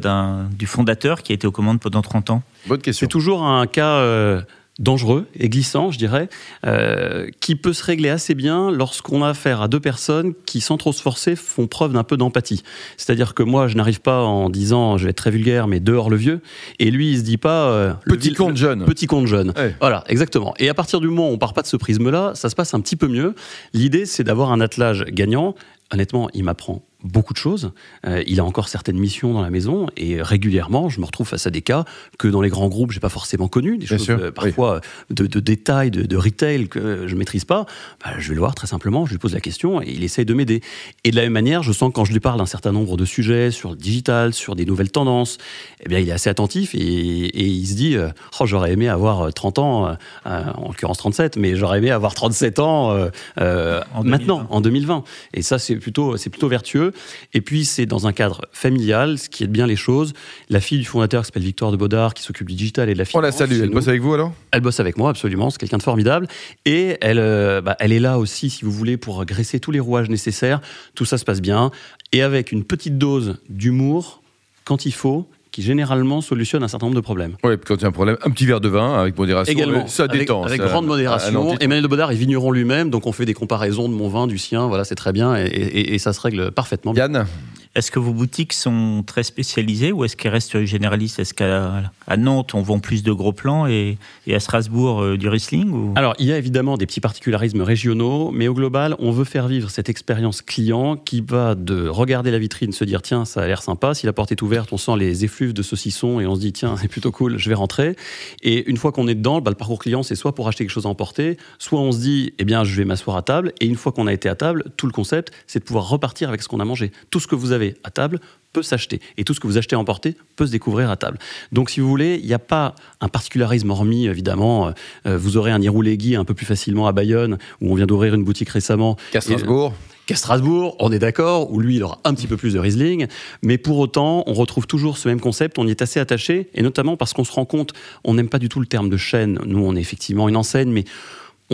du 0.58 0.66
fondateur 0.66 1.22
qui 1.22 1.32
a 1.32 1.36
été 1.36 1.46
aux 1.48 1.52
commandes 1.52 1.80
pendant 1.80 2.02
30 2.02 2.30
ans? 2.32 2.44
Bonne 2.68 2.82
question. 2.82 3.06
C'est 3.06 3.10
toujours 3.12 3.44
un 3.46 3.68
cas 3.68 3.98
euh, 3.98 4.42
dangereux 4.80 5.28
et 5.40 5.50
glissant, 5.50 5.92
je 5.92 5.98
dirais, 5.98 6.30
euh, 6.66 7.28
qui 7.42 7.56
peut 7.56 7.74
se 7.74 7.84
régler 7.84 8.10
assez 8.10 8.34
bien 8.34 8.72
lorsqu'on 8.72 9.24
a 9.24 9.30
affaire 9.30 9.62
à 9.62 9.68
deux 9.68 9.80
personnes 9.80 10.34
qui, 10.46 10.62
sans 10.62 10.78
trop 10.78 10.92
se 10.92 11.02
forcer, 11.02 11.36
font 11.36 11.68
preuve 11.68 11.94
d'un 11.94 12.04
peu 12.04 12.18
d'empathie. 12.18 12.64
C'est-à-dire 12.98 13.34
que 13.36 13.44
moi, 13.44 13.68
je 13.68 13.76
n'arrive 13.78 14.02
pas 14.02 14.22
en 14.24 14.50
disant, 14.50 14.98
je 14.98 15.04
vais 15.06 15.12
être 15.12 15.18
très 15.18 15.32
vulgaire, 15.32 15.68
mais 15.68 15.80
dehors 15.80 16.10
le 16.10 16.16
vieux, 16.18 16.42
et 16.80 16.90
lui, 16.92 17.12
il 17.12 17.18
se 17.20 17.24
dit 17.24 17.38
pas 17.38 17.68
euh, 17.70 17.94
le 18.06 18.16
Petit 18.16 18.30
vil- 18.30 18.38
compte 18.38 18.58
jeune. 18.58 18.86
Petit 18.86 19.06
compte 19.08 19.28
jeune. 19.28 19.54
Ouais. 19.56 19.76
Voilà, 19.80 20.04
exactement. 20.08 20.54
Et 20.58 20.70
à 20.70 20.74
partir 20.74 21.00
du 21.02 21.08
moment 21.08 21.30
où 21.30 21.34
on 21.34 21.38
part 21.38 21.54
pas 21.54 21.62
de 21.62 21.68
ce 21.68 21.78
prisme-là, 21.78 22.32
ça 22.34 22.50
se 22.50 22.56
passe 22.56 22.74
un 22.74 22.80
petit 22.80 22.96
peu 22.96 23.08
mieux. 23.08 23.36
L'idée, 23.74 24.06
c'est 24.06 24.24
d'avoir 24.24 24.52
un 24.52 24.60
attelage 24.60 25.06
gagnant. 25.06 25.54
Honnêtement, 25.92 26.30
il 26.34 26.44
m'apprend 26.44 26.82
beaucoup 27.04 27.34
de 27.34 27.38
choses. 27.38 27.72
Euh, 28.06 28.24
il 28.28 28.40
a 28.40 28.46
encore 28.46 28.68
certaines 28.68 28.98
missions 28.98 29.34
dans 29.34 29.42
la 29.42 29.50
maison 29.50 29.88
et 29.98 30.22
régulièrement, 30.22 30.90
je 30.90 31.00
me 31.00 31.06
retrouve 31.06 31.28
face 31.28 31.48
à 31.48 31.50
des 31.50 31.62
cas 31.62 31.86
que 32.18 32.28
dans 32.28 32.42
les 32.42 32.50
grands 32.50 32.70
groupes, 32.70 32.92
j'ai 32.92 33.00
pas 33.00 33.10
forcément 33.10 33.48
connu, 33.48 33.78
des 33.78 33.86
Bien 33.86 33.98
choses 33.98 34.06
sûr, 34.06 34.20
euh, 34.20 34.32
parfois 34.32 34.82
de, 35.10 35.28
de 35.28 35.40
détails, 35.40 35.92
de, 35.92 36.04
de 36.04 36.18
retail 36.18 36.68
que 36.68 37.08
je 37.08 37.16
maîtrise 37.16 37.46
pas. 37.46 37.66
Bah, 38.04 38.12
je 38.20 38.30
vais 38.30 38.36
le 38.36 38.40
voir 38.40 38.56
très 38.56 38.68
simplement, 38.68 39.06
je 39.06 39.12
lui 39.12 39.18
pose 39.20 39.34
la 39.34 39.42
question 39.42 39.82
et 39.82 39.90
il 39.90 40.04
essaye 40.04 40.26
de 40.26 40.34
m'aider. 40.34 40.62
Et 41.04 41.12
de 41.12 41.16
la 41.16 41.24
même 41.24 41.34
manière, 41.34 41.64
je 41.64 41.72
sens 41.72 41.90
que 41.90 41.94
quand 41.96 42.06
je 42.06 42.14
lui 42.14 42.20
parle 42.20 42.40
d'un 42.40 42.46
certain 42.46 42.72
nombre 42.72 42.98
de 42.98 43.06
sujets 43.06 43.52
sur 43.52 43.72
le 43.72 43.76
digital, 43.76 44.34
sur 44.34 44.56
des 44.56 44.66
nouvelles 44.66 44.92
tendances, 44.92 45.38
eh 45.86 45.90
bien, 45.90 46.00
il 46.00 46.08
est 46.10 46.14
assez 46.14 46.30
attentif 46.30 46.74
et, 46.76 46.78
et 46.80 47.46
il 47.46 47.68
se 47.68 47.74
dit, 47.76 47.96
euh, 47.96 48.10
oh, 48.40 48.46
j'aurais 48.46 48.72
aimé 48.74 48.88
avoir 48.90 49.28
euh, 49.28 49.32
30 49.32 49.60
ans, 49.60 49.88
euh, 49.88 49.94
euh, 50.28 50.44
en 50.56 50.68
l'occurrence 50.70 50.98
37, 51.00 51.38
mais 51.38 51.56
j'aurais 51.56 51.80
aimé 51.80 51.92
avoir 51.92 52.14
37 52.14 52.60
ans 52.60 52.92
euh, 52.92 53.10
euh, 53.40 53.82
En 53.94 54.04
maintenant, 54.04 54.38
2020. 54.38 54.56
en 54.56 54.62
2020. 54.62 55.04
Et 55.34 55.42
ça, 55.42 55.60
c'est 55.60 55.76
plutôt, 55.76 56.18
c'est 56.18 56.30
plutôt 56.30 56.48
vertueux. 56.48 56.93
Et 57.34 57.42
puis, 57.42 57.66
c'est 57.66 57.86
dans 57.86 58.08
un 58.08 58.14
cadre 58.14 58.42
familial, 58.52 59.18
ce 59.18 59.30
qui 59.30 59.44
aide 59.44 59.52
bien 59.52 59.68
les 59.68 59.76
choses. 59.76 60.14
La 60.50 60.60
fille 60.60 60.80
du 60.80 60.86
fondateur, 60.86 61.22
qui 61.24 61.28
s'appelle 61.28 61.44
Victoire 61.44 61.72
de 61.72 61.78
Baudard, 61.78 62.14
qui 62.14 62.24
s'occupe 62.24 62.48
du 62.48 62.56
digital 62.56 62.90
et 62.90 62.94
de 62.94 62.98
la 62.98 63.04
On 63.04 63.06
finance. 63.06 63.24
la 63.24 63.32
salue. 63.32 63.52
chez 63.54 63.60
Elle 63.60 63.66
nous. 63.68 63.74
bosse 63.74 63.88
avec 63.88 64.02
vous 64.02 64.14
alors? 64.14 64.34
Elle 64.52 64.62
bosse 64.62 64.80
avec 64.80 64.98
moi, 64.98 65.10
absolument. 65.10 65.50
C'est 65.50 65.58
quelqu'un 65.60 65.78
de 65.78 65.84
formidable. 65.84 66.28
Et 66.66 66.98
elle, 67.02 67.20
euh, 67.20 67.62
bah, 67.62 67.76
elle 67.80 67.92
est 67.92 68.00
là 68.00 68.18
aussi, 68.20 68.50
si 68.50 68.66
vous 68.66 68.72
voulez, 68.72 68.98
pour 68.98 69.26
graisser 69.26 69.60
tous 69.60 69.72
les 69.72 69.80
rouages 69.80 70.10
nécessaires. 70.10 70.62
Tout 70.96 71.06
ça 71.06 71.18
se 71.18 71.26
passe 71.26 71.42
bien. 71.42 71.72
Et 72.12 72.22
avec 72.22 72.52
une 72.52 72.64
petite 72.64 72.98
dose 72.98 73.38
d'humour, 73.50 74.22
quand 74.66 74.86
il 74.86 74.94
faut, 74.94 75.28
qui 75.54 75.62
généralement 75.62 76.20
solutionne 76.20 76.64
un 76.64 76.68
certain 76.68 76.88
nombre 76.88 76.96
de 76.98 77.02
problèmes. 77.02 77.38
Oui, 77.44 77.54
quand 77.66 77.76
il 77.76 77.82
y 77.84 77.86
a 77.86 77.88
un 77.88 77.92
problème, 77.92 78.18
un 78.26 78.30
petit 78.32 78.46
verre 78.46 78.60
de 78.60 78.68
vin 78.68 79.00
avec 79.00 79.18
modération. 79.18 79.54
Également, 79.54 79.88
Ça 79.88 80.08
détend. 80.10 80.44
avec 80.44 80.60
ça- 80.60 80.68
grande 80.68 80.88
modération. 80.88 81.52
anti- 81.52 81.58
Emmanuel 81.64 81.84
de 81.84 81.88
Baudard 81.88 82.12
est 82.12 82.16
vigneron 82.16 82.52
lui-même, 82.52 82.90
donc 82.90 83.08
on 83.08 83.12
fait 83.14 83.26
des 83.26 83.36
comparaisons 83.36 83.88
de 83.88 83.94
mon 83.94 84.10
vin, 84.10 84.28
du 84.28 84.38
sien, 84.40 84.68
voilà, 84.68 84.84
c'est 84.84 84.96
très 84.96 85.14
bien, 85.14 85.38
et, 85.38 85.46
et- 85.46 85.94
et 85.94 86.00
ça 86.00 86.12
se 86.12 86.20
règle 86.20 86.52
parfaitement. 86.52 86.92
bien. 86.92 87.04
Yann? 87.04 87.28
Est-ce 87.76 87.90
que 87.90 87.98
vos 87.98 88.14
boutiques 88.14 88.54
sont 88.54 89.04
très 89.04 89.24
spécialisées 89.24 89.92
ou 89.92 90.06
est-ce 90.06 90.16
qu'elles 90.16 90.32
restent 90.32 90.64
généralistes? 90.64 91.18
Est-ce 91.18 91.34
qu'à 91.34 91.92
Nantes, 92.18 92.54
on 92.54 92.62
vend 92.62 92.78
plus 92.78 93.02
de 93.02 93.12
gros 93.12 93.34
plans 93.34 93.66
et, 93.66 93.98
à 94.32 94.40
Strasbourg, 94.40 95.02
euh, 95.02 95.18
du 95.18 95.28
Riesling 95.28 95.72
ou... 95.72 95.92
Alors, 95.96 96.14
il 96.20 96.28
y 96.28 96.32
a 96.32 96.38
évidemment 96.38 96.78
des 96.78 96.86
petits 96.86 97.02
particularismes 97.02 97.62
régionaux, 97.62 98.30
mais 98.30 98.48
au 98.48 98.54
global, 98.54 98.96
on 99.00 99.10
veut 99.10 99.24
faire 99.24 99.48
vivre 99.48 99.72
cette 99.72 99.90
expérience 99.90 100.44
client 100.44 100.98
qui 100.98 101.22
va 101.22 101.56
de 101.56 101.88
regarder 101.88 102.30
la 102.30 102.38
vitrine, 102.38 102.74
se 102.74 102.84
dire 102.84 103.02
tiens, 103.02 103.26
ça 103.26 103.42
a 103.42 103.48
l'air 103.48 103.64
sympa. 103.64 103.96
Si 103.96 104.06
la 104.06 104.14
porte 104.14 104.32
est 104.32 104.44
ouverte, 104.44 104.72
on 104.72 104.78
sent 104.78 104.96
les 105.00 105.26
effluves 105.26 105.54
de 105.54 105.64
saucisson 105.64 106.20
et 106.20 106.28
on 106.28 106.36
se 106.36 106.42
dit 106.42 106.54
tiens, 106.54 106.78
c'est 106.78 106.88
plutôt 106.88 107.12
cool, 107.12 107.40
je 107.40 107.50
vais 107.50 107.56
rentrer. 107.56 107.96
Et 108.44 108.70
une 108.70 108.78
fois 108.78 108.92
qu'on 108.92 109.08
est 109.08 109.16
dedans, 109.16 109.42
bah, 109.42 109.50
le 109.50 109.58
parcours 109.58 109.80
client, 109.80 110.04
c'est 110.04 110.16
soit 110.16 110.36
pour 110.36 110.48
acheter 110.48 110.64
quelque 110.64 110.74
chose 110.74 110.86
à 110.86 110.90
emporter, 110.90 111.38
soit 111.58 111.82
on 111.82 111.92
se 111.92 112.00
dit 112.02 112.34
eh 112.38 112.46
bien, 112.46 112.64
je 112.64 112.76
vais 112.76 112.86
m'asseoir 112.86 113.18
à 113.18 113.24
table. 113.24 113.52
Et 113.62 113.66
une 113.66 113.78
fois 113.78 113.92
qu'on 113.92 114.06
a 114.06 114.14
été 114.14 114.30
à 114.30 114.36
table, 114.36 114.66
tout 114.78 114.86
le 114.86 114.94
concept, 114.94 115.32
c'est 115.48 115.58
de 115.58 115.64
pouvoir 115.64 115.90
repartir 115.90 116.30
avec 116.30 116.44
ce 116.44 116.48
qu'on 116.48 116.60
a 116.60 116.66
mangé. 116.66 116.92
Tout 117.10 117.20
ce 117.20 117.26
que 117.26 117.34
vous 117.34 117.52
avez 117.52 117.63
à 117.84 117.92
table 117.92 118.20
peut 118.54 118.62
s'acheter. 118.62 119.02
Et 119.18 119.24
tout 119.24 119.34
ce 119.34 119.40
que 119.40 119.48
vous 119.48 119.58
achetez 119.58 119.76
à 119.76 119.80
emporter 119.80 120.16
peut 120.36 120.46
se 120.46 120.52
découvrir 120.52 120.90
à 120.92 120.96
table. 120.96 121.18
Donc, 121.52 121.72
si 121.72 121.80
vous 121.80 121.90
voulez, 121.90 122.20
il 122.22 122.28
n'y 122.28 122.34
a 122.34 122.40
pas 122.40 122.76
un 123.02 123.10
particularisme 123.10 123.72
hormis, 123.72 124.06
évidemment, 124.06 124.68
euh, 124.68 124.72
euh, 125.08 125.18
vous 125.18 125.38
aurez 125.38 125.52
un 125.52 125.62
Iroulégui 125.62 126.16
un 126.16 126.24
peu 126.24 126.36
plus 126.36 126.46
facilement 126.46 126.88
à 126.88 126.92
Bayonne, 126.92 127.40
où 127.62 127.72
on 127.72 127.76
vient 127.76 127.88
d'ouvrir 127.88 128.14
une 128.14 128.24
boutique 128.24 128.50
récemment. 128.50 128.96
Qu'à 129.12 129.22
Strasbourg 129.22 129.74
qu'à 130.06 130.16
Strasbourg, 130.16 130.76
on 130.80 130.92
est 130.92 131.00
d'accord, 131.00 131.52
où 131.52 131.60
lui, 131.60 131.78
il 131.78 131.84
aura 131.84 132.00
un 132.04 132.14
petit 132.14 132.28
peu 132.28 132.36
plus 132.36 132.54
de 132.54 132.60
Riesling, 132.60 133.08
mais 133.42 133.58
pour 133.58 133.80
autant, 133.80 134.24
on 134.28 134.34
retrouve 134.34 134.68
toujours 134.68 134.98
ce 134.98 135.08
même 135.08 135.22
concept, 135.22 135.58
on 135.58 135.66
y 135.66 135.72
est 135.72 135.82
assez 135.82 135.98
attaché, 136.00 136.50
et 136.54 136.62
notamment 136.62 136.98
parce 136.98 137.14
qu'on 137.14 137.24
se 137.24 137.32
rend 137.32 137.46
compte, 137.46 137.72
on 138.04 138.14
n'aime 138.14 138.28
pas 138.28 138.40
du 138.40 138.50
tout 138.50 138.60
le 138.60 138.66
terme 138.66 138.90
de 138.90 138.98
chaîne, 138.98 139.40
nous, 139.46 139.64
on 139.66 139.76
est 139.76 139.80
effectivement 139.80 140.28
une 140.28 140.36
enseigne, 140.36 140.72
mais 140.72 140.84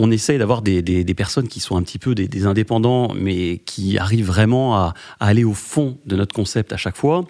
on 0.00 0.10
essaye 0.10 0.38
d'avoir 0.38 0.62
des, 0.62 1.04
personnes 1.14 1.48
qui 1.48 1.60
sont 1.60 1.76
un 1.76 1.82
petit 1.82 1.98
peu 1.98 2.14
des, 2.14 2.46
indépendants, 2.46 3.12
mais 3.14 3.58
qui 3.58 3.98
arrivent 3.98 4.26
vraiment 4.26 4.76
à, 4.76 4.94
aller 5.20 5.44
au 5.44 5.52
fond 5.52 5.98
de 6.06 6.16
notre 6.16 6.34
concept 6.34 6.72
à 6.72 6.76
chaque 6.76 6.96
fois. 6.96 7.26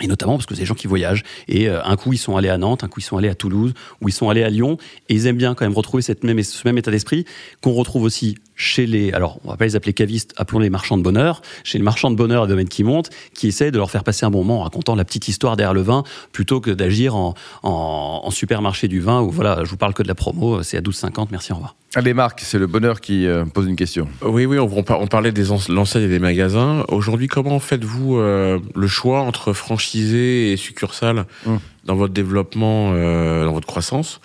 Et 0.00 0.06
notamment 0.06 0.34
parce 0.34 0.46
que 0.46 0.54
c'est 0.54 0.62
des 0.62 0.66
gens 0.66 0.74
qui 0.74 0.88
voyagent. 0.88 1.22
Et 1.48 1.68
euh, 1.68 1.82
un 1.84 1.96
coup, 1.96 2.12
ils 2.12 2.18
sont 2.18 2.36
allés 2.36 2.48
à 2.48 2.58
Nantes, 2.58 2.82
un 2.82 2.88
coup, 2.88 3.00
ils 3.00 3.04
sont 3.04 3.18
allés 3.18 3.28
à 3.28 3.34
Toulouse, 3.34 3.72
ou 4.00 4.08
ils 4.08 4.12
sont 4.12 4.28
allés 4.28 4.42
à 4.42 4.50
Lyon. 4.50 4.76
Et 5.08 5.14
ils 5.14 5.26
aiment 5.26 5.36
bien 5.36 5.54
quand 5.54 5.64
même 5.64 5.74
retrouver 5.74 6.02
cette 6.02 6.22
ce 6.22 6.68
même 6.68 6.78
état 6.78 6.90
d'esprit 6.90 7.24
qu'on 7.60 7.72
retrouve 7.72 8.02
aussi 8.02 8.36
chez 8.56 8.86
les, 8.86 9.12
alors 9.12 9.38
on 9.44 9.50
va 9.50 9.56
pas 9.56 9.64
les 9.64 9.76
appeler 9.76 9.92
cavistes, 9.92 10.34
appelons 10.36 10.58
les 10.58 10.70
marchands 10.70 10.98
de 10.98 11.02
bonheur, 11.02 11.42
chez 11.64 11.78
les 11.78 11.84
marchands 11.84 12.10
de 12.10 12.16
bonheur 12.16 12.44
et 12.44 12.48
domaines 12.48 12.68
qui 12.68 12.84
montent, 12.84 13.10
qui 13.34 13.48
essayent 13.48 13.72
de 13.72 13.78
leur 13.78 13.90
faire 13.90 14.04
passer 14.04 14.26
un 14.26 14.30
bon 14.30 14.38
moment 14.38 14.60
en 14.60 14.62
racontant 14.64 14.94
la 14.94 15.04
petite 15.04 15.28
histoire 15.28 15.56
derrière 15.56 15.74
le 15.74 15.82
vin, 15.82 16.04
plutôt 16.32 16.60
que 16.60 16.70
d'agir 16.70 17.16
en, 17.16 17.34
en, 17.62 18.30
supermarché 18.30 18.88
du 18.88 19.00
vin 19.00 19.20
où 19.20 19.30
voilà, 19.30 19.64
je 19.64 19.70
vous 19.70 19.76
parle 19.76 19.94
que 19.94 20.02
de 20.02 20.08
la 20.08 20.14
promo, 20.14 20.62
c'est 20.62 20.76
à 20.76 20.80
12,50, 20.80 21.28
merci, 21.30 21.52
au 21.52 21.56
revoir. 21.56 21.76
Allez 21.94 22.14
Marc, 22.14 22.40
c'est 22.40 22.58
le 22.58 22.66
bonheur 22.66 23.02
qui 23.02 23.26
euh, 23.26 23.44
pose 23.44 23.66
une 23.66 23.76
question. 23.76 24.08
Oui, 24.22 24.46
oui, 24.46 24.58
on, 24.58 24.66
on 24.66 25.06
parlait 25.06 25.32
des 25.32 25.52
enseignes 25.52 26.04
et 26.04 26.08
des 26.08 26.18
magasins. 26.18 26.84
Aujourd'hui, 26.88 27.28
comment 27.28 27.58
faites-vous 27.58 28.16
euh, 28.16 28.58
le 28.74 28.86
choix 28.86 29.20
entre 29.20 29.52
franchisé 29.52 30.52
et 30.52 30.56
succursale 30.56 31.26
hum. 31.46 31.58
dans 31.84 31.94
votre 31.94 32.14
développement, 32.14 32.92
euh, 32.94 33.44
dans 33.44 33.52
votre 33.52 33.66
croissance? 33.66 34.20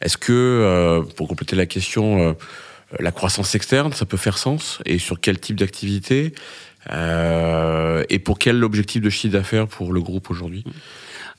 Est-ce 0.00 0.16
que, 0.16 1.04
pour 1.16 1.28
compléter 1.28 1.56
la 1.56 1.66
question, 1.66 2.22
euh, 2.22 2.32
la 2.98 3.12
croissance 3.12 3.54
externe, 3.54 3.92
ça 3.92 4.06
peut 4.06 4.16
faire 4.16 4.38
sens. 4.38 4.80
Et 4.84 4.98
sur 4.98 5.20
quel 5.20 5.38
type 5.38 5.56
d'activité 5.56 6.32
euh, 6.90 8.04
Et 8.08 8.18
pour 8.18 8.38
quel 8.38 8.62
objectif 8.64 9.00
de 9.02 9.10
chiffre 9.10 9.34
d'affaires 9.34 9.68
pour 9.68 9.92
le 9.92 10.00
groupe 10.00 10.30
aujourd'hui? 10.30 10.64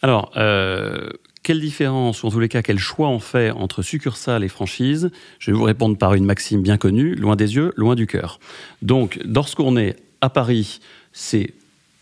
Alors, 0.02 0.32
euh, 0.38 1.10
quelle 1.44 1.60
différence, 1.60 2.24
ou 2.24 2.28
en 2.28 2.32
tous 2.32 2.40
les 2.40 2.50
cas, 2.50 2.62
quel 2.62 2.80
choix 2.80 3.10
on 3.10 3.20
fait 3.20 3.52
entre 3.52 3.82
succursale 3.82 4.44
et 4.44 4.48
franchise 4.48 5.12
Je 5.40 5.52
vais 5.52 5.58
vous 5.58 5.64
répondre 5.64 5.98
par 5.98 6.14
une 6.14 6.26
maxime 6.26 6.62
bien 6.62 6.78
connue, 6.78 7.16
loin 7.16 7.36
des 7.36 7.56
yeux, 7.56 7.74
loin 7.76 7.96
du 7.96 8.08
cœur. 8.08 8.40
Donc, 8.82 9.20
lorsqu'on 9.26 9.78
est 9.78 9.96
à 10.22 10.30
Paris, 10.30 10.80
c'est 11.14 11.54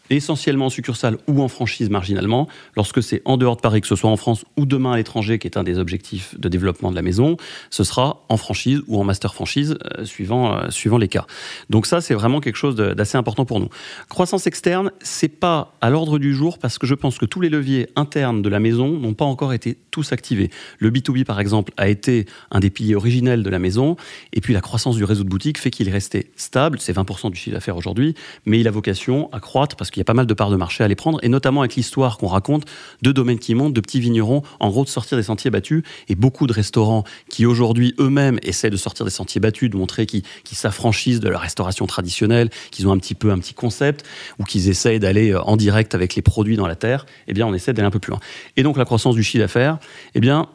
essentiellement 0.10 0.68
en 0.68 0.70
succursale 0.70 1.18
ou 1.28 1.42
en 1.42 1.48
franchise 1.48 1.90
marginalement. 1.90 2.48
Lorsque 2.76 3.02
c'est 3.04 3.22
en 3.26 3.38
dehors 3.38 3.56
de 3.56 3.62
Paris, 3.62 3.82
que 3.82 3.88
ce 3.88 3.96
soit 3.96 4.10
en 4.10 4.18
France 4.18 4.46
ou 4.58 4.66
demain 4.66 4.94
à 4.94 4.98
l'étranger, 4.98 5.40
qui 5.40 5.48
est 5.48 5.58
un 5.58 5.64
des 5.64 5.78
objectifs 5.78 6.40
de 6.40 6.50
développement 6.50 6.92
de 6.92 6.96
la 6.96 7.02
maison, 7.02 7.38
ce 7.70 7.84
sera 7.84 8.26
en 8.30 8.38
franchise 8.38 8.82
ou 8.88 9.00
en 9.00 9.04
master 9.04 9.34
franchise, 9.34 9.78
euh, 9.98 10.06
suivant, 10.06 10.56
euh, 10.56 10.70
suivant 10.70 10.98
les 10.98 11.08
cas. 11.08 11.26
Donc 11.70 11.86
ça, 11.86 12.02
c'est 12.02 12.14
vraiment 12.14 12.40
quelque 12.40 12.56
chose 12.56 12.76
d'assez 12.76 13.18
important 13.18 13.46
pour 13.46 13.60
nous. 13.60 13.70
Croissance 14.08 14.48
externe, 14.48 14.92
c'est 15.02 15.28
pas 15.28 15.74
à 15.82 15.90
l'ordre 15.90 16.20
du 16.20 16.34
jour 16.34 16.58
parce 16.58 16.78
que 16.78 16.88
je 16.88 16.96
pense 16.96 17.18
que 17.18 17.26
tous 17.26 17.42
les 17.42 17.50
leviers 17.50 17.88
internes 17.96 18.42
de 18.42 18.50
la 18.50 18.60
maison 18.60 18.98
n'ont 18.98 19.14
pas 19.14 19.26
encore 19.26 19.54
été 19.54 19.78
tous 19.92 20.12
activés. 20.12 20.50
Le 20.80 20.92
B2B, 20.92 21.24
par 21.26 21.40
exemple, 21.40 21.74
a 21.78 21.90
été 21.90 22.26
un 22.52 22.60
des 22.60 22.70
piliers 22.70 22.96
originels 22.96 23.44
de 23.44 23.50
la 23.50 23.60
maison, 23.60 23.96
et 24.34 24.42
puis 24.42 24.54
la 24.54 24.62
croissance 24.62 24.96
du 24.96 25.04
réseau 25.04 25.24
de 25.24 25.30
boutiques 25.30 25.58
fait 25.58 25.72
qu'il 25.72 25.88
est 25.88 25.92
resté 25.92 26.32
stable, 26.36 26.80
c'est 26.80 26.96
20% 26.96 27.32
du 27.32 27.38
chiffre 27.38 27.56
d'affaires 27.56 27.78
aujourd'hui, 27.78 28.16
mais 28.46 28.60
il 28.60 28.68
a 28.68 28.72
vocation 28.72 29.30
à 29.32 29.40
croître 29.40 29.76
parce 29.76 29.92
qu'il 29.92 29.99
il 30.00 30.02
y 30.02 30.04
a 30.04 30.06
pas 30.06 30.14
mal 30.14 30.28
de 30.28 30.34
parts 30.34 30.50
de 30.50 30.56
marché 30.56 30.82
à 30.82 30.88
les 30.88 30.96
prendre, 30.96 31.20
et 31.24 31.28
notamment 31.28 31.60
avec 31.60 31.76
l'histoire 31.76 32.18
qu'on 32.18 32.28
raconte 32.28 32.64
de 33.02 33.12
domaines 33.12 33.38
qui 33.38 33.54
montent, 33.54 33.74
de 33.74 33.82
petits 33.82 34.00
vignerons, 34.00 34.44
en 34.62 34.70
gros 34.70 34.86
de 34.86 34.90
sortir 34.90 35.18
des 35.18 35.24
sentiers 35.24 35.52
battus, 35.52 35.84
et 36.08 36.16
beaucoup 36.16 36.48
de 36.48 36.54
restaurants 36.54 37.04
qui 37.30 37.46
aujourd'hui 37.46 37.94
eux-mêmes 38.00 38.40
essaient 38.42 38.70
de 38.70 38.78
sortir 38.78 39.04
des 39.04 39.12
sentiers 39.12 39.42
battus, 39.42 39.70
de 39.70 39.76
montrer 39.76 40.06
qu'ils 40.06 40.24
s'affranchissent 40.54 41.20
de 41.20 41.28
la 41.28 41.38
restauration 41.38 41.86
traditionnelle, 41.86 42.50
qu'ils 42.72 42.88
ont 42.88 42.94
un 42.94 42.98
petit 42.98 43.14
peu 43.14 43.30
un 43.32 43.40
petit 43.40 43.54
concept, 43.54 44.06
ou 44.40 44.46
qu'ils 44.46 44.70
essayent 44.70 45.00
d'aller 45.00 45.32
euh, 45.32 45.42
en 45.42 45.58
direct 45.58 45.94
avec 45.96 46.16
les 46.16 46.22
produits 46.22 46.56
dans 46.56 46.68
la 46.68 46.76
terre, 46.76 47.06
eh 47.28 47.34
bien 47.34 47.46
on 47.46 47.54
essaie 47.54 47.74
d'aller 47.74 47.88
un 47.88 47.92
peu 47.92 48.00
plus 48.00 48.12
loin. 48.12 48.22
Et 48.56 48.64
donc 48.64 48.78
la 48.78 48.86
croissance 48.86 49.16
du 49.16 49.24
chiffre 49.24 49.44
d'affaires, 49.44 49.80
eh 50.16 50.22
bien 50.22 50.48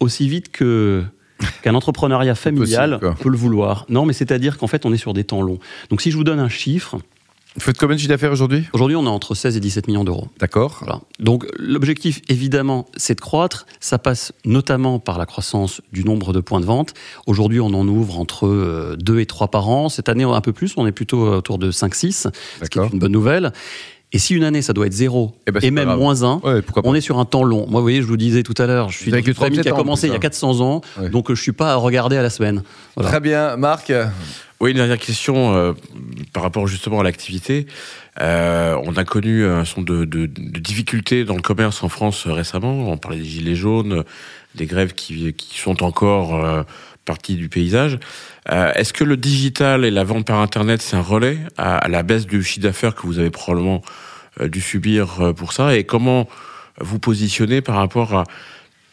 aussi 0.00 0.28
vite 0.28 0.50
que 0.50 1.04
qu'un 1.62 1.74
entrepreneuriat 1.74 2.34
familial 2.34 2.98
peut 3.20 3.28
le 3.28 3.36
vouloir. 3.36 3.86
Non, 3.88 4.06
mais 4.06 4.12
c'est-à-dire 4.12 4.58
qu'en 4.58 4.66
fait, 4.66 4.86
on 4.86 4.92
est 4.92 4.98
sur 4.98 5.12
des 5.12 5.24
temps 5.24 5.42
longs. 5.42 5.58
Donc, 5.90 6.00
si 6.00 6.10
je 6.10 6.16
vous 6.16 6.24
donne 6.24 6.40
un 6.40 6.48
chiffre, 6.48 6.96
vous 7.56 7.62
faites 7.62 7.78
combien 7.78 7.96
de 7.96 8.00
chiffre 8.00 8.10
d'affaires 8.10 8.32
aujourd'hui? 8.32 8.64
Aujourd'hui, 8.74 8.96
on 8.96 9.06
est 9.06 9.08
entre 9.08 9.34
16 9.34 9.56
et 9.56 9.60
17 9.60 9.88
millions 9.88 10.04
d'euros. 10.04 10.28
D'accord. 10.38 10.84
Donc, 11.18 11.46
l'objectif, 11.58 12.20
évidemment, 12.28 12.86
c'est 12.96 13.14
de 13.14 13.20
croître. 13.20 13.66
Ça 13.80 13.98
passe 13.98 14.32
notamment 14.44 14.98
par 14.98 15.16
la 15.16 15.24
croissance 15.24 15.80
du 15.90 16.04
nombre 16.04 16.34
de 16.34 16.40
points 16.40 16.60
de 16.60 16.66
vente. 16.66 16.92
Aujourd'hui, 17.26 17.60
on 17.60 17.68
en 17.68 17.88
ouvre 17.88 18.18
entre 18.18 18.94
2 18.98 19.14
euh, 19.14 19.20
et 19.20 19.26
3 19.26 19.48
par 19.48 19.70
an. 19.70 19.88
Cette 19.88 20.10
année, 20.10 20.24
un 20.24 20.40
peu 20.42 20.52
plus. 20.52 20.74
On 20.76 20.86
est 20.86 20.92
plutôt 20.92 21.28
autour 21.28 21.56
de 21.56 21.70
5-6, 21.70 22.30
ce 22.62 22.68
qui 22.68 22.78
est 22.78 22.92
une 22.92 22.98
bonne 22.98 23.12
nouvelle. 23.12 23.52
Et 24.12 24.18
si 24.18 24.34
une 24.34 24.44
année, 24.44 24.62
ça 24.62 24.72
doit 24.72 24.86
être 24.86 24.92
zéro, 24.92 25.34
eh 25.46 25.50
ben, 25.50 25.60
et 25.62 25.70
même 25.70 25.92
moins 25.94 26.22
1, 26.22 26.40
on 26.84 26.94
est 26.94 27.00
sur 27.00 27.18
un 27.18 27.24
temps 27.24 27.42
long. 27.42 27.66
Moi, 27.68 27.80
vous 27.80 27.84
voyez, 27.84 28.02
je 28.02 28.06
vous 28.06 28.16
disais 28.16 28.44
tout 28.44 28.54
à 28.56 28.66
l'heure, 28.66 28.88
je 28.88 28.98
suis 28.98 29.10
une 29.10 29.34
famille 29.34 29.60
qui 29.60 29.68
a 29.68 29.72
commencé 29.72 30.06
il 30.06 30.12
y 30.12 30.16
a 30.16 30.20
400 30.20 30.60
ans, 30.60 30.80
donc 31.10 31.26
je 31.26 31.32
ne 31.32 31.36
suis 31.36 31.52
pas 31.52 31.72
à 31.72 31.76
regarder 31.76 32.16
à 32.16 32.22
la 32.22 32.30
semaine. 32.30 32.62
Très 32.96 33.20
bien. 33.20 33.56
Marc? 33.56 33.92
Oui, 34.60 34.70
une 34.70 34.78
dernière 34.78 34.98
question 34.98 35.54
euh, 35.54 35.72
par 36.36 36.42
rapport 36.42 36.66
justement 36.66 37.00
à 37.00 37.02
l'activité. 37.02 37.64
Euh, 38.20 38.78
on 38.84 38.94
a 38.96 39.04
connu 39.04 39.46
un 39.46 39.64
son 39.64 39.80
de, 39.80 40.04
de, 40.04 40.26
de, 40.26 40.60
difficultés 40.60 41.24
dans 41.24 41.34
le 41.34 41.40
commerce 41.40 41.82
en 41.82 41.88
France 41.88 42.26
récemment. 42.26 42.90
On 42.90 42.98
parlait 42.98 43.16
des 43.16 43.24
gilets 43.24 43.54
jaunes, 43.54 44.04
des 44.54 44.66
grèves 44.66 44.92
qui, 44.92 45.32
qui 45.32 45.58
sont 45.58 45.82
encore 45.82 46.34
euh, 46.34 46.62
partie 47.06 47.36
du 47.36 47.48
paysage. 47.48 47.98
Euh, 48.50 48.70
Est-ce 48.74 48.92
que 48.92 49.02
le 49.02 49.16
digital 49.16 49.86
et 49.86 49.90
la 49.90 50.04
vente 50.04 50.26
par 50.26 50.40
Internet, 50.40 50.82
c'est 50.82 50.96
un 50.96 51.00
relais 51.00 51.38
à, 51.56 51.88
la 51.88 52.02
baisse 52.02 52.26
du 52.26 52.42
chiffre 52.42 52.64
d'affaires 52.64 52.94
que 52.94 53.06
vous 53.06 53.18
avez 53.18 53.30
probablement 53.30 53.80
euh, 54.42 54.48
dû 54.48 54.60
subir 54.60 55.22
euh, 55.22 55.32
pour 55.32 55.54
ça? 55.54 55.74
Et 55.74 55.84
comment 55.84 56.28
vous 56.78 56.98
positionnez 56.98 57.62
par 57.62 57.76
rapport 57.76 58.12
à 58.12 58.24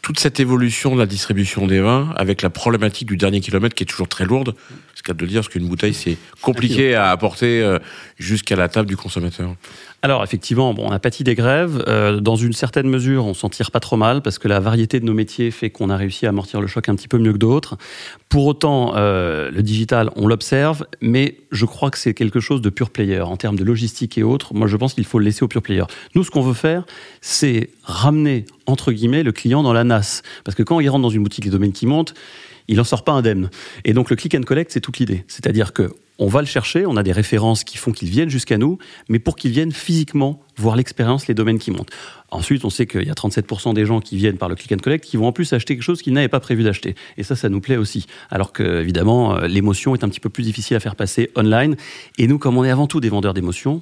toute 0.04 0.20
cette 0.20 0.42
évolution 0.42 0.94
de 0.94 1.00
la 1.00 1.06
distribution 1.06 1.66
des 1.66 1.80
vins 1.80 2.14
avec 2.18 2.42
la 2.42 2.50
problématique 2.50 3.08
du 3.08 3.16
dernier 3.16 3.40
kilomètre 3.40 3.74
qui 3.74 3.84
est 3.84 3.88
toujours 3.88 4.10
très 4.10 4.26
lourde 4.26 4.54
C'est 4.96 5.04
cas 5.04 5.14
de 5.14 5.22
le 5.22 5.28
dire, 5.28 5.40
parce 5.40 5.48
qu'une 5.48 5.68
bouteille, 5.68 5.94
c'est 5.94 6.18
compliqué 6.42 6.94
à 6.94 7.10
apporter 7.10 7.64
euh, 7.64 7.80
jusqu'à 8.18 8.58
la 8.58 8.68
table 8.68 8.88
du 8.88 8.98
consommateur. 8.98 9.56
Alors 10.02 10.22
effectivement, 10.22 10.74
bon, 10.74 10.88
on 10.90 10.92
a 10.92 11.00
pâti 11.00 11.24
des 11.24 11.34
grèves. 11.34 11.82
Euh, 11.88 12.20
dans 12.20 12.36
une 12.36 12.52
certaine 12.52 12.90
mesure, 12.90 13.26
on 13.26 13.34
s'en 13.34 13.48
tire 13.48 13.72
pas 13.72 13.80
trop 13.80 13.96
mal 13.96 14.22
parce 14.22 14.38
que 14.38 14.50
la 14.50 14.60
variété 14.60 15.00
de 15.00 15.06
nos 15.06 15.14
métiers 15.14 15.50
fait 15.50 15.70
qu'on 15.70 15.90
a 15.90 15.96
réussi 15.96 16.26
à 16.26 16.30
amortir 16.30 16.60
le 16.60 16.68
choc 16.68 16.90
un 16.90 16.96
petit 16.96 17.08
peu 17.08 17.18
mieux 17.18 17.32
que 17.32 17.38
d'autres. 17.38 17.78
Pour 18.28 18.46
autant, 18.46 18.98
euh, 18.98 19.50
le 19.52 19.64
digital, 19.64 20.10
on 20.18 20.28
l'observe, 20.28 20.86
mais 21.00 21.38
je 21.54 21.66
crois 21.66 21.90
que 21.90 21.98
c'est 21.98 22.14
quelque 22.14 22.42
chose 22.42 22.62
de 22.62 22.70
pure 22.70 22.90
player 22.90 23.22
en 23.22 23.38
termes 23.38 23.56
de 23.56 23.64
logistique 23.64 24.18
et 24.18 24.24
autres. 24.24 24.54
Moi, 24.54 24.68
je 24.68 24.76
pense 24.76 24.94
qu'il 24.94 25.06
faut 25.06 25.20
le 25.20 25.26
laisser 25.26 25.44
au 25.44 25.48
pure 25.48 25.62
player. 25.62 25.84
Nous, 26.16 26.26
ce 26.26 26.32
qu'on 26.32 26.42
veut 26.42 26.54
faire, 26.54 26.86
c'est 27.22 27.70
ramener 27.84 28.44
entre 28.66 28.92
guillemets 28.92 29.24
le 29.24 29.32
client 29.32 29.64
dans 29.64 29.74
la 29.74 29.86
Parce 30.00 30.56
que 30.56 30.64
quand 30.64 30.80
il 30.80 30.90
rentre 30.90 31.04
dans 31.04 31.10
une 31.10 31.24
boutique, 31.24 31.46
les 31.46 31.52
domaines 31.52 31.74
qui 31.74 31.86
montent, 31.86 32.14
il 32.68 32.78
n'en 32.78 32.84
sort 32.84 33.04
pas 33.04 33.12
indemne. 33.12 33.50
Et 33.86 33.94
donc 33.94 34.10
le 34.10 34.16
click 34.16 34.36
and 34.36 34.44
collect, 34.44 34.72
c'est 34.72 34.82
toute 34.82 34.98
l'idée. 35.00 35.26
C'est-à-dire 35.28 35.74
que 35.74 35.92
on 36.20 36.28
va 36.28 36.42
le 36.42 36.48
chercher, 36.48 36.86
on 36.86 36.96
a 36.96 37.02
des 37.02 37.12
références 37.12 37.64
qui 37.64 37.78
font 37.78 37.92
qu'il 37.92 38.08
vienne 38.08 38.30
jusqu'à 38.30 38.60
nous, 38.60 38.78
mais 39.10 39.18
pour 39.18 39.36
qu'il 39.36 39.52
vienne 39.52 39.72
physiquement 39.72 40.40
voir 40.58 40.76
l'expérience, 40.76 41.28
les 41.28 41.34
domaines 41.34 41.58
qui 41.58 41.72
montent. 41.72 41.90
Ensuite, 42.30 42.66
on 42.66 42.70
sait 42.70 42.86
qu'il 42.86 43.04
y 43.04 43.10
a 43.10 43.14
37% 43.14 43.74
des 43.74 43.86
gens 43.86 44.00
qui 44.00 44.16
viennent 44.16 44.38
par 44.38 44.48
le 44.48 44.56
click 44.56 44.72
and 44.72 44.78
collect 44.78 45.04
qui 45.04 45.18
vont 45.18 45.26
en 45.26 45.32
plus 45.32 45.52
acheter 45.54 45.76
quelque 45.76 45.84
chose 45.84 46.04
qu'ils 46.04 46.14
n'avaient 46.14 46.28
pas 46.28 46.40
prévu 46.40 46.64
d'acheter. 46.64 46.96
Et 47.18 47.24
ça, 47.24 47.36
ça 47.36 47.50
nous 47.50 47.62
plaît 47.62 47.78
aussi. 47.78 48.06
Alors 48.30 48.54
que, 48.54 48.82
évidemment, 48.82 49.36
euh, 49.36 49.48
l'émotion 49.48 49.96
est 49.96 50.04
un 50.04 50.10
petit 50.10 50.20
peu 50.20 50.30
plus 50.30 50.44
difficile 50.44 50.78
à 50.78 50.80
faire 50.80 50.96
passer 50.96 51.32
online. 51.36 51.76
Et 52.20 52.28
nous, 52.28 52.38
comme 52.38 52.58
on 52.58 52.64
est 52.64 52.70
avant 52.70 52.86
tout 52.86 53.00
des 53.00 53.10
vendeurs 53.10 53.34
d'émotions, 53.34 53.82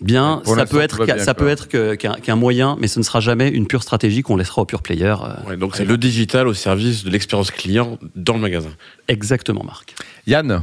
bien, 0.00 0.42
ça 0.44 0.66
peut 0.66 0.80
être, 0.80 1.04
bien, 1.04 1.18
ça 1.18 1.34
quoi. 1.34 1.34
peut 1.34 1.48
être 1.48 1.68
qu'un 1.96 2.36
moyen, 2.36 2.76
mais 2.80 2.88
ce 2.88 2.98
ne 2.98 3.04
sera 3.04 3.20
jamais 3.20 3.48
une 3.48 3.66
pure 3.66 3.82
stratégie 3.82 4.22
qu'on 4.22 4.36
laissera 4.36 4.62
aux 4.62 4.66
pure 4.66 4.82
players. 4.82 5.16
euh, 5.22 5.48
Ouais, 5.50 5.56
donc 5.56 5.76
c'est 5.76 5.84
le 5.84 5.96
digital 5.98 6.48
au 6.48 6.54
service 6.54 7.04
de 7.04 7.10
l'expérience 7.10 7.50
client 7.50 7.98
dans 8.16 8.34
le 8.34 8.40
magasin. 8.40 8.70
Exactement, 9.08 9.62
Marc. 9.64 9.94
Yann, 10.26 10.62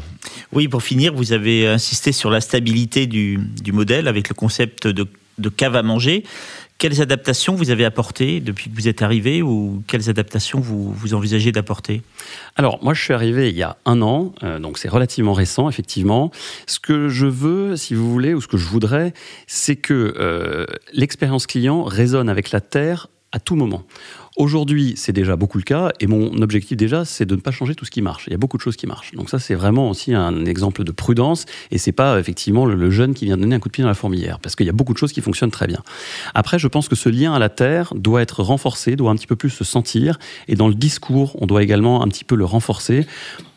Oui, 0.53 0.67
pour 0.67 0.81
finir, 0.83 1.13
vous 1.13 1.33
avez 1.33 1.67
insisté 1.67 2.11
sur 2.11 2.29
la 2.29 2.41
stabilité 2.41 3.07
du, 3.07 3.39
du 3.61 3.71
modèle 3.71 4.07
avec 4.07 4.29
le 4.29 4.35
concept 4.35 4.87
de, 4.87 5.05
de 5.37 5.49
cave 5.49 5.75
à 5.75 5.83
manger. 5.83 6.23
Quelles 6.77 7.01
adaptations 7.01 7.55
vous 7.55 7.71
avez 7.71 7.85
apportées 7.85 8.39
depuis 8.39 8.69
que 8.69 8.75
vous 8.75 8.87
êtes 8.87 9.01
arrivé 9.01 9.41
ou 9.41 9.81
quelles 9.87 10.09
adaptations 10.09 10.59
vous, 10.59 10.93
vous 10.93 11.15
envisagez 11.15 11.51
d'apporter? 11.51 12.03
Alors, 12.55 12.83
moi, 12.83 12.93
je 12.93 13.01
suis 13.01 13.13
arrivé 13.13 13.49
il 13.49 13.55
y 13.57 13.63
a 13.63 13.77
un 13.85 14.03
an, 14.03 14.33
euh, 14.43 14.59
donc 14.59 14.77
c'est 14.77 14.89
relativement 14.89 15.33
récent, 15.33 15.69
effectivement. 15.69 16.31
Ce 16.67 16.79
que 16.79 17.09
je 17.09 17.25
veux, 17.25 17.75
si 17.77 17.95
vous 17.95 18.11
voulez, 18.11 18.35
ou 18.35 18.41
ce 18.41 18.47
que 18.47 18.57
je 18.57 18.67
voudrais, 18.67 19.13
c'est 19.47 19.75
que 19.75 20.13
euh, 20.19 20.67
l'expérience 20.93 21.47
client 21.47 21.83
résonne 21.83 22.29
avec 22.29 22.51
la 22.51 22.61
Terre 22.61 23.07
à 23.31 23.39
tout 23.39 23.55
moment. 23.55 23.83
Aujourd'hui, 24.37 24.93
c'est 24.97 25.13
déjà 25.13 25.35
beaucoup 25.35 25.57
le 25.57 25.63
cas, 25.63 25.91
et 25.99 26.05
mon 26.05 26.31
objectif 26.43 26.77
déjà, 26.77 27.05
c'est 27.05 27.25
de 27.25 27.35
ne 27.35 27.41
pas 27.41 27.49
changer 27.49 27.73
tout 27.73 27.85
ce 27.85 27.89
qui 27.89 28.03
marche. 28.03 28.25
Il 28.27 28.33
y 28.33 28.35
a 28.35 28.37
beaucoup 28.37 28.57
de 28.57 28.61
choses 28.61 28.75
qui 28.75 28.85
marchent. 28.85 29.13
Donc 29.13 29.31
ça, 29.31 29.39
c'est 29.39 29.55
vraiment 29.55 29.89
aussi 29.89 30.13
un 30.13 30.45
exemple 30.45 30.83
de 30.83 30.91
prudence, 30.91 31.45
et 31.71 31.79
c'est 31.79 31.91
pas 31.91 32.19
effectivement 32.19 32.67
le, 32.67 32.91
jeune 32.91 33.15
qui 33.15 33.25
vient 33.25 33.35
donner 33.35 33.55
un 33.55 33.59
coup 33.59 33.69
de 33.69 33.73
pied 33.73 33.81
dans 33.81 33.87
la 33.87 33.95
fourmilière, 33.95 34.39
parce 34.39 34.55
qu'il 34.55 34.67
y 34.67 34.69
a 34.69 34.73
beaucoup 34.73 34.93
de 34.93 34.99
choses 34.99 35.11
qui 35.11 35.21
fonctionnent 35.21 35.49
très 35.49 35.65
bien. 35.65 35.81
Après, 36.35 36.59
je 36.59 36.67
pense 36.67 36.87
que 36.87 36.95
ce 36.95 37.09
lien 37.09 37.33
à 37.33 37.39
la 37.39 37.49
terre 37.49 37.91
doit 37.95 38.21
être 38.21 38.43
renforcé, 38.43 38.95
doit 38.95 39.09
un 39.09 39.15
petit 39.15 39.25
peu 39.25 39.35
plus 39.35 39.49
se 39.49 39.63
sentir, 39.63 40.19
et 40.47 40.53
dans 40.53 40.67
le 40.67 40.75
discours, 40.75 41.35
on 41.41 41.47
doit 41.47 41.63
également 41.63 42.03
un 42.03 42.07
petit 42.07 42.23
peu 42.23 42.35
le 42.35 42.45
renforcer 42.45 43.07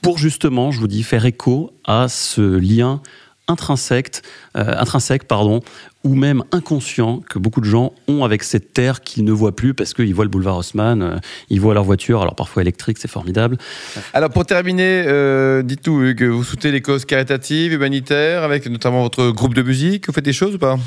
pour 0.01 0.17
justement, 0.17 0.71
je 0.71 0.81
vous 0.81 0.89
dis, 0.89 1.03
faire 1.03 1.27
écho 1.27 1.73
à 1.85 2.09
ce 2.09 2.41
lien 2.41 3.03
intrinsèque, 3.51 4.23
euh, 4.57 4.75
intrinsèque 4.79 5.25
pardon, 5.25 5.61
ou 6.05 6.15
même 6.15 6.43
inconscient 6.53 7.19
que 7.29 7.39
beaucoup 7.39 7.61
de 7.61 7.67
gens 7.67 7.93
ont 8.09 8.25
avec 8.25 8.43
cette 8.43 8.73
terre 8.73 9.03
qu'ils 9.03 9.25
ne 9.25 9.33
voient 9.33 9.55
plus 9.55 9.75
parce 9.75 9.93
qu'ils 9.93 10.15
voient 10.15 10.25
le 10.25 10.31
boulevard 10.31 10.57
Haussmann, 10.57 11.03
euh, 11.03 11.17
ils 11.51 11.61
voient 11.61 11.75
leur 11.75 11.85
voiture, 11.85 12.23
alors 12.23 12.35
parfois 12.35 12.63
électrique, 12.63 12.99
c'est 12.99 13.11
formidable. 13.11 13.59
alors 14.15 14.31
pour 14.31 14.47
terminer, 14.47 15.05
euh, 15.07 15.63
dites-nous 15.63 16.03
Hugues, 16.03 16.25
vous 16.25 16.45
soutenez 16.45 16.73
les 16.73 16.81
causes 16.81 17.05
caritatives, 17.05 17.73
humanitaires, 17.73 18.43
avec 18.43 18.67
notamment 18.67 19.03
votre 19.03 19.31
groupe 19.31 19.55
de 19.55 19.63
musique, 19.63 20.07
vous 20.07 20.13
faites 20.13 20.25
des 20.25 20.33
choses 20.33 20.55
ou 20.55 20.59
pas? 20.59 20.79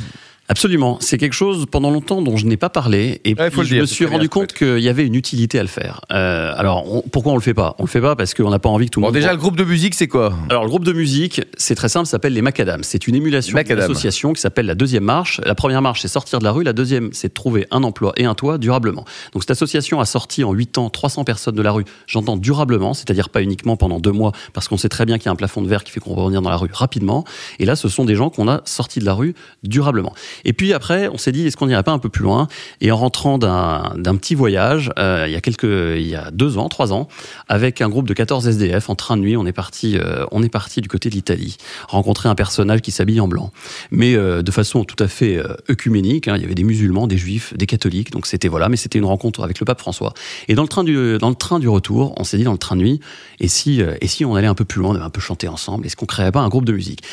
Absolument, 0.50 0.98
c'est 1.00 1.18
quelque 1.18 1.34
chose 1.34 1.66
pendant 1.72 1.90
longtemps 1.90 2.22
dont 2.22 2.36
je 2.36 2.46
n'ai 2.46 2.58
pas 2.58 2.70
parlé 2.70 3.22
et 3.24 3.34
Ouais, 3.34 3.50
puis 3.50 3.62
je 3.64 3.68
dire, 3.76 3.82
me 3.82 3.86
suis 3.86 4.06
rendu 4.06 4.28
compte 4.28 4.52
qu'il 4.52 4.80
y 4.80 4.90
avait 4.90 5.08
une 5.08 5.16
utilité 5.16 5.58
à 5.58 5.62
le 5.62 5.70
faire. 5.70 6.02
Euh, 6.12 6.52
alors 6.58 6.84
on- 6.94 7.02
pourquoi 7.02 7.32
on 7.32 7.36
le 7.36 7.42
fait 7.42 7.54
pas? 7.54 7.76
On 7.80 7.84
le 7.84 7.88
fait 7.88 8.02
pas 8.02 8.18
parce 8.18 8.34
qu'on 8.34 8.50
n'a 8.50 8.60
pas 8.60 8.68
envie 8.68 8.88
que 8.88 8.92
tout 8.92 9.00
le 9.00 9.04
Bon 9.04 9.08
monde. 9.08 9.16
déjà 9.16 9.32
le 9.32 9.38
groupe 9.38 9.56
de 9.56 9.64
musique 9.64 9.96
c'est 9.96 10.10
quoi? 10.10 10.34
Alors 10.50 10.64
le 10.64 10.70
groupe 10.70 10.84
de 10.84 10.92
musique, 10.92 11.42
c'est 11.56 11.76
très 11.76 11.88
simple, 11.88 12.08
ça 12.08 12.12
s'appelle 12.12 12.34
les 12.34 12.42
Macadams. 12.42 12.84
C'est 12.84 13.08
une 13.08 13.16
émulation 13.16 13.52
d'une 13.52 13.56
Macadam. 13.56 13.90
association 13.90 14.34
qui 14.34 14.42
s'appelle 14.42 14.66
la 14.66 14.76
deuxième 14.76 15.06
marche. 15.06 15.40
La 15.46 15.56
première 15.56 15.82
marche, 15.82 16.02
c'est 16.02 16.10
sortir 16.10 16.40
de 16.40 16.44
la 16.44 16.52
rue. 16.52 16.66
La 16.66 16.74
deuxième, 16.74 17.12
c'est 17.14 17.34
trouver 17.34 17.66
un 17.72 17.82
emploi 17.84 18.12
et 18.18 18.26
un 18.26 18.36
toit 18.36 18.58
durablement. 18.58 19.06
Donc 19.32 19.44
cette 19.44 19.52
association 19.52 20.02
a 20.02 20.06
sorti 20.06 20.44
en 20.44 20.52
8 20.52 20.78
ans 20.78 20.90
300 20.90 21.24
personnes 21.24 21.56
de 21.56 21.62
la 21.62 21.72
rue. 21.72 21.86
J'entends 22.06 22.36
durablement, 22.36 22.94
c'est-à-dire 22.94 23.30
pas 23.30 23.42
uniquement 23.42 23.78
pendant 23.78 24.00
deux 24.02 24.12
mois, 24.12 24.34
parce 24.52 24.68
qu'on 24.68 24.78
sait 24.78 24.90
très 24.90 25.06
bien 25.06 25.18
qu'il 25.20 25.28
y 25.28 25.30
a 25.30 25.32
un 25.32 25.36
plafond 25.38 25.62
de 25.62 25.70
verre 25.70 25.86
qui 25.86 25.92
fait 25.94 26.02
qu'on 26.02 26.16
va 26.16 26.24
revenir 26.24 26.42
dans 26.42 26.50
la 26.50 26.58
rue 26.58 26.70
rapidement. 26.74 27.24
Et 27.60 27.66
là, 27.66 27.78
ce 27.78 27.88
sont 27.88 28.04
des 28.04 28.16
gens 28.16 28.30
qu'on 28.30 28.50
a 28.50 28.62
sortis 28.66 29.00
de 29.00 29.06
la 29.06 29.14
rue 29.14 29.36
durablement. 29.64 30.14
Et 30.46 30.54
puis 30.54 30.74
après, 30.74 31.08
on 31.08 31.18
s'est 31.18 31.32
dit, 31.32 31.48
est-ce 31.48 31.58
qu'on 31.58 31.68
n'irait 31.68 31.84
pas 31.84 31.92
un 31.92 32.00
peu 32.00 32.10
plus 32.10 32.24
loin 32.24 32.48
Et 32.82 32.92
en 32.92 32.98
rentrant 32.98 33.38
d'un 33.38 34.16
petit 34.16 34.36
voyage, 34.36 34.92
euh, 34.98 35.26
il 35.28 35.34
y 35.34 35.36
a 35.36 35.42
quelques, 35.42 35.64
il 35.64 36.08
y 36.08 36.16
a 36.16 36.32
deux 36.32 36.58
ans, 36.58 36.70
trois 36.70 36.94
ans, 36.94 37.08
avec 37.48 37.82
un 37.82 37.90
groupe 37.90 38.08
de 38.08 38.14
14 38.14 38.48
SDF 38.48 38.90
en 38.90 38.96
train 38.96 39.18
de 39.18 39.22
nuit, 39.22 39.38
on 39.38 39.46
est 39.46 39.54
parti, 39.54 39.98
euh, 39.98 40.26
on 40.32 40.44
est 40.44 40.50
parti 40.50 40.82
du 40.82 40.90
côté 40.90 41.10
de 41.10 41.16
l'Italie, 41.16 41.58
rencontrer 41.88 42.30
un 42.30 42.36
personnage 42.36 42.82
qui 42.82 42.92
s'habille 42.92 43.20
en 43.20 43.28
blanc, 43.28 43.52
mais 43.92 44.16
euh, 44.16 44.42
de 44.42 44.52
façon 44.52 44.84
tout 44.84 45.02
à 45.02 45.08
fait 45.08 45.42
œcuménique. 45.70 46.28
hein. 46.28 46.36
il 46.36 46.42
y 46.42 46.46
avait 46.46 46.56
des 46.56 46.64
musulmans, 46.64 47.08
des 47.08 47.18
juifs, 47.18 47.56
des 47.58 47.66
catholiques, 47.66 48.12
donc 48.12 48.28
c'était 48.28 48.48
voilà, 48.48 48.70
mais 48.70 48.78
c'était 48.78 49.00
une 49.00 49.06
rencontre 49.06 49.44
avec 49.44 49.60
le 49.60 49.66
pape 49.66 49.80
François. 49.80 50.14
Et 50.48 50.56
dans 50.56 50.64
le 50.64 50.68
train 50.68 50.84
du, 50.84 51.18
dans 51.18 51.30
le 51.30 51.36
train 51.36 51.60
du 51.60 51.70
retour, 51.70 52.14
on 52.18 52.24
s'est 52.24 52.38
dit 52.38 52.44
dans 52.44 52.52
le 52.52 52.58
train 52.58 52.76
de 52.76 52.82
nuit, 52.82 53.00
et 53.40 53.48
si, 53.48 53.82
et 54.02 54.08
si 54.08 54.26
on 54.26 54.36
allait 54.36 54.48
un 54.48 54.56
peu 54.56 54.66
plus 54.66 54.82
loin, 54.82 54.92
on 54.92 54.96
avait 54.96 55.04
un 55.06 55.10
peu 55.10 55.22
chanté 55.22 55.48
ensemble, 55.48 55.86
est-ce 55.86 55.96
qu'on 55.96 56.06
créerait 56.06 56.32
pas 56.32 56.42
un 56.42 56.50
groupe 56.50 56.66
de 56.66 56.74
musique? 56.74 57.04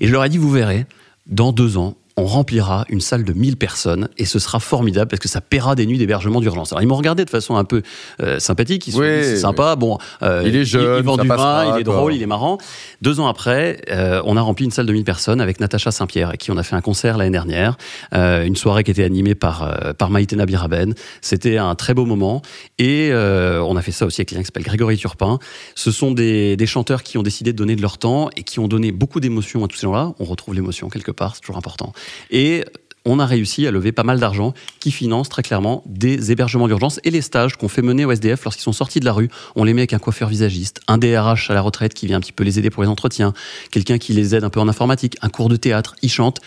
Et 0.00 0.06
je 0.06 0.12
leur 0.12 0.24
ai 0.24 0.28
dit, 0.28 0.38
vous 0.38 0.50
verrez, 0.50 0.86
dans 1.26 1.52
deux 1.52 1.76
ans, 1.76 1.96
on 2.20 2.26
remplira 2.26 2.84
une 2.90 3.00
salle 3.00 3.24
de 3.24 3.32
1000 3.32 3.56
personnes 3.56 4.08
et 4.18 4.26
ce 4.26 4.38
sera 4.38 4.60
formidable 4.60 5.08
parce 5.08 5.20
que 5.20 5.28
ça 5.28 5.40
paiera 5.40 5.74
des 5.74 5.86
nuits 5.86 5.96
d'hébergement 5.96 6.40
d'urgence. 6.40 6.72
Alors 6.72 6.82
ils 6.82 6.86
m'ont 6.86 6.96
regardé 6.96 7.24
de 7.24 7.30
façon 7.30 7.56
un 7.56 7.64
peu 7.64 7.82
euh, 8.22 8.38
sympathique, 8.38 8.86
ils 8.86 8.92
se 8.92 8.98
sont 8.98 9.02
dit, 9.02 9.24
c'est 9.24 9.36
sympa, 9.38 9.74
bon, 9.74 9.96
euh, 10.22 10.42
Il 10.44 10.54
est 10.54 10.66
jeune, 10.66 10.98
il, 10.98 11.04
vend 11.04 11.16
du 11.16 11.26
passera, 11.26 11.64
vin, 11.64 11.76
il 11.76 11.80
est 11.80 11.84
quoi. 11.84 11.94
drôle, 11.94 12.14
il 12.14 12.22
est 12.22 12.26
marrant. 12.26 12.58
Deux 13.00 13.20
ans 13.20 13.26
après, 13.26 13.80
euh, 13.90 14.20
on 14.26 14.36
a 14.36 14.42
rempli 14.42 14.66
une 14.66 14.70
salle 14.70 14.84
de 14.84 14.92
1000 14.92 15.04
personnes 15.04 15.40
avec 15.40 15.60
Natacha 15.60 15.90
Saint-Pierre, 15.90 16.28
avec 16.28 16.40
qui 16.40 16.50
on 16.50 16.58
a 16.58 16.62
fait 16.62 16.76
un 16.76 16.82
concert 16.82 17.16
l'année 17.16 17.30
dernière, 17.30 17.78
une 18.12 18.56
soirée 18.56 18.84
qui 18.84 18.90
était 18.90 19.04
animée 19.04 19.34
par, 19.34 19.94
par 19.96 20.10
Maïtena 20.10 20.44
Biraben. 20.44 20.94
C'était 21.22 21.56
un 21.56 21.74
très 21.74 21.94
beau 21.94 22.04
moment 22.04 22.42
et 22.78 23.10
on 23.14 23.76
a 23.76 23.82
fait 23.82 23.92
ça 23.92 24.04
aussi 24.04 24.20
avec 24.20 24.28
quelqu'un 24.28 24.42
qui 24.42 24.46
s'appelle 24.46 24.64
Grégory 24.64 24.98
Turpin. 24.98 25.38
Ce 25.74 25.90
sont 25.90 26.10
des, 26.10 26.56
des 26.56 26.66
chanteurs 26.66 27.02
qui 27.02 27.16
ont 27.16 27.22
décidé 27.22 27.52
de 27.52 27.56
donner 27.56 27.76
de 27.76 27.82
leur 27.82 27.98
temps 27.98 28.28
et 28.36 28.42
qui 28.42 28.58
ont 28.58 28.68
donné 28.68 28.92
beaucoup 28.92 29.20
d'émotions 29.20 29.64
à 29.64 29.68
tous 29.68 29.76
ces 29.76 29.86
gens-là. 29.86 30.12
On 30.18 30.24
retrouve 30.24 30.54
l'émotion 30.54 30.88
quelque 30.88 31.12
part, 31.12 31.34
c'est 31.34 31.40
toujours 31.40 31.56
important. 31.56 31.92
Et 32.30 32.64
on 33.04 33.18
a 33.18 33.26
réussi 33.26 33.66
à 33.66 33.70
lever 33.70 33.92
pas 33.92 34.02
mal 34.02 34.20
d'argent 34.20 34.52
qui 34.78 34.90
finance 34.90 35.28
très 35.28 35.42
clairement 35.42 35.82
des 35.86 36.32
hébergements 36.32 36.68
d'urgence 36.68 37.00
et 37.04 37.10
les 37.10 37.22
stages 37.22 37.56
qu'on 37.56 37.68
fait 37.68 37.82
mener 37.82 38.04
au 38.04 38.12
SDF 38.12 38.44
lorsqu'ils 38.44 38.62
sont 38.62 38.72
sortis 38.72 39.00
de 39.00 39.04
la 39.04 39.12
rue. 39.12 39.30
On 39.56 39.64
les 39.64 39.72
met 39.72 39.80
avec 39.82 39.94
un 39.94 39.98
coiffeur 39.98 40.28
visagiste, 40.28 40.80
un 40.86 40.98
DRH 40.98 41.50
à 41.50 41.54
la 41.54 41.62
retraite 41.62 41.94
qui 41.94 42.06
vient 42.06 42.18
un 42.18 42.20
petit 42.20 42.32
peu 42.32 42.44
les 42.44 42.58
aider 42.58 42.70
pour 42.70 42.82
les 42.82 42.88
entretiens, 42.88 43.32
quelqu'un 43.70 43.98
qui 43.98 44.12
les 44.12 44.34
aide 44.34 44.44
un 44.44 44.50
peu 44.50 44.60
en 44.60 44.68
informatique, 44.68 45.16
un 45.22 45.30
cours 45.30 45.48
de 45.48 45.56
théâtre, 45.56 45.96
ils 46.02 46.10
chantent 46.10 46.40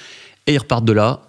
et 0.45 0.54
ils 0.54 0.60
repartent 0.60 0.86
de 0.86 0.93
là 0.93 1.21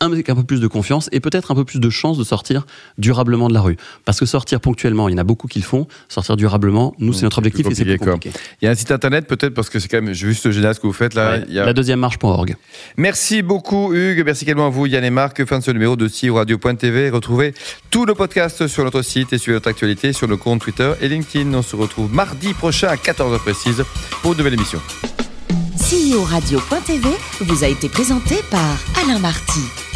avec 0.00 0.28
un 0.30 0.34
peu 0.36 0.44
plus 0.44 0.60
de 0.60 0.66
confiance 0.68 1.08
et 1.12 1.20
peut-être 1.20 1.50
un 1.50 1.54
peu 1.54 1.64
plus 1.64 1.80
de 1.80 1.90
chance 1.90 2.18
de 2.18 2.24
sortir 2.24 2.66
durablement 2.98 3.48
de 3.48 3.54
la 3.54 3.60
rue. 3.60 3.76
Parce 4.04 4.20
que 4.20 4.26
sortir 4.26 4.60
ponctuellement, 4.60 5.08
il 5.08 5.12
y 5.12 5.14
en 5.14 5.18
a 5.18 5.24
beaucoup 5.24 5.48
qui 5.48 5.58
le 5.58 5.64
font. 5.64 5.86
Sortir 6.08 6.36
durablement, 6.36 6.94
nous, 6.98 7.12
c'est 7.12 7.22
notre 7.24 7.38
objectif 7.38 7.66
et 7.70 7.74
c'est 7.74 7.84
plus 7.84 7.98
compliqué, 7.98 8.30
compliqué. 8.30 8.38
Il 8.62 8.66
y 8.66 8.68
a 8.68 8.70
un 8.70 8.74
site 8.74 8.90
internet 8.92 9.26
peut-être 9.26 9.54
parce 9.54 9.68
que 9.70 9.78
c'est 9.78 9.88
quand 9.88 10.00
même 10.00 10.12
juste 10.14 10.50
génial 10.50 10.74
ce 10.74 10.80
que 10.80 10.86
vous 10.86 10.92
faites 10.92 11.14
là. 11.14 11.32
Ouais, 11.38 11.44
Il 11.48 11.54
y 11.54 11.58
a- 11.58 11.64
La 11.66 11.72
deuxième 11.72 11.98
marche.org. 12.00 12.56
Merci 12.96 13.42
beaucoup 13.42 13.92
Hugues, 13.92 14.22
merci 14.24 14.44
également 14.44 14.66
à 14.66 14.70
vous 14.70 14.86
Yann 14.86 15.04
et 15.04 15.10
Marc. 15.10 15.44
Fin 15.46 15.58
de 15.58 15.64
ce 15.64 15.70
numéro 15.72 15.96
de 15.96 16.06
CIO 16.08 16.34
Radio.tv. 16.36 17.10
Retrouvez 17.10 17.54
tous 17.90 18.06
nos 18.06 18.14
podcasts 18.14 18.66
sur 18.68 18.84
notre 18.84 19.02
site 19.02 19.32
et 19.32 19.38
sur 19.38 19.52
notre 19.52 19.68
actualité 19.68 20.12
sur 20.12 20.28
nos 20.28 20.36
comptes 20.36 20.60
Twitter 20.60 20.92
et 21.00 21.08
LinkedIn. 21.08 21.52
On 21.54 21.62
se 21.62 21.74
retrouve 21.76 22.12
mardi 22.12 22.54
prochain 22.54 22.88
à 22.88 22.96
14h 22.96 23.38
précise 23.40 23.82
pour 24.22 24.32
une 24.32 24.38
nouvelle 24.38 24.54
émission. 24.54 24.80
CEO 25.76 26.22
Radio.tv 26.22 27.08
vous 27.40 27.64
a 27.64 27.68
été 27.68 27.88
présenté 27.88 28.36
par 28.50 28.76
Alain 29.02 29.18
Marty. 29.18 29.87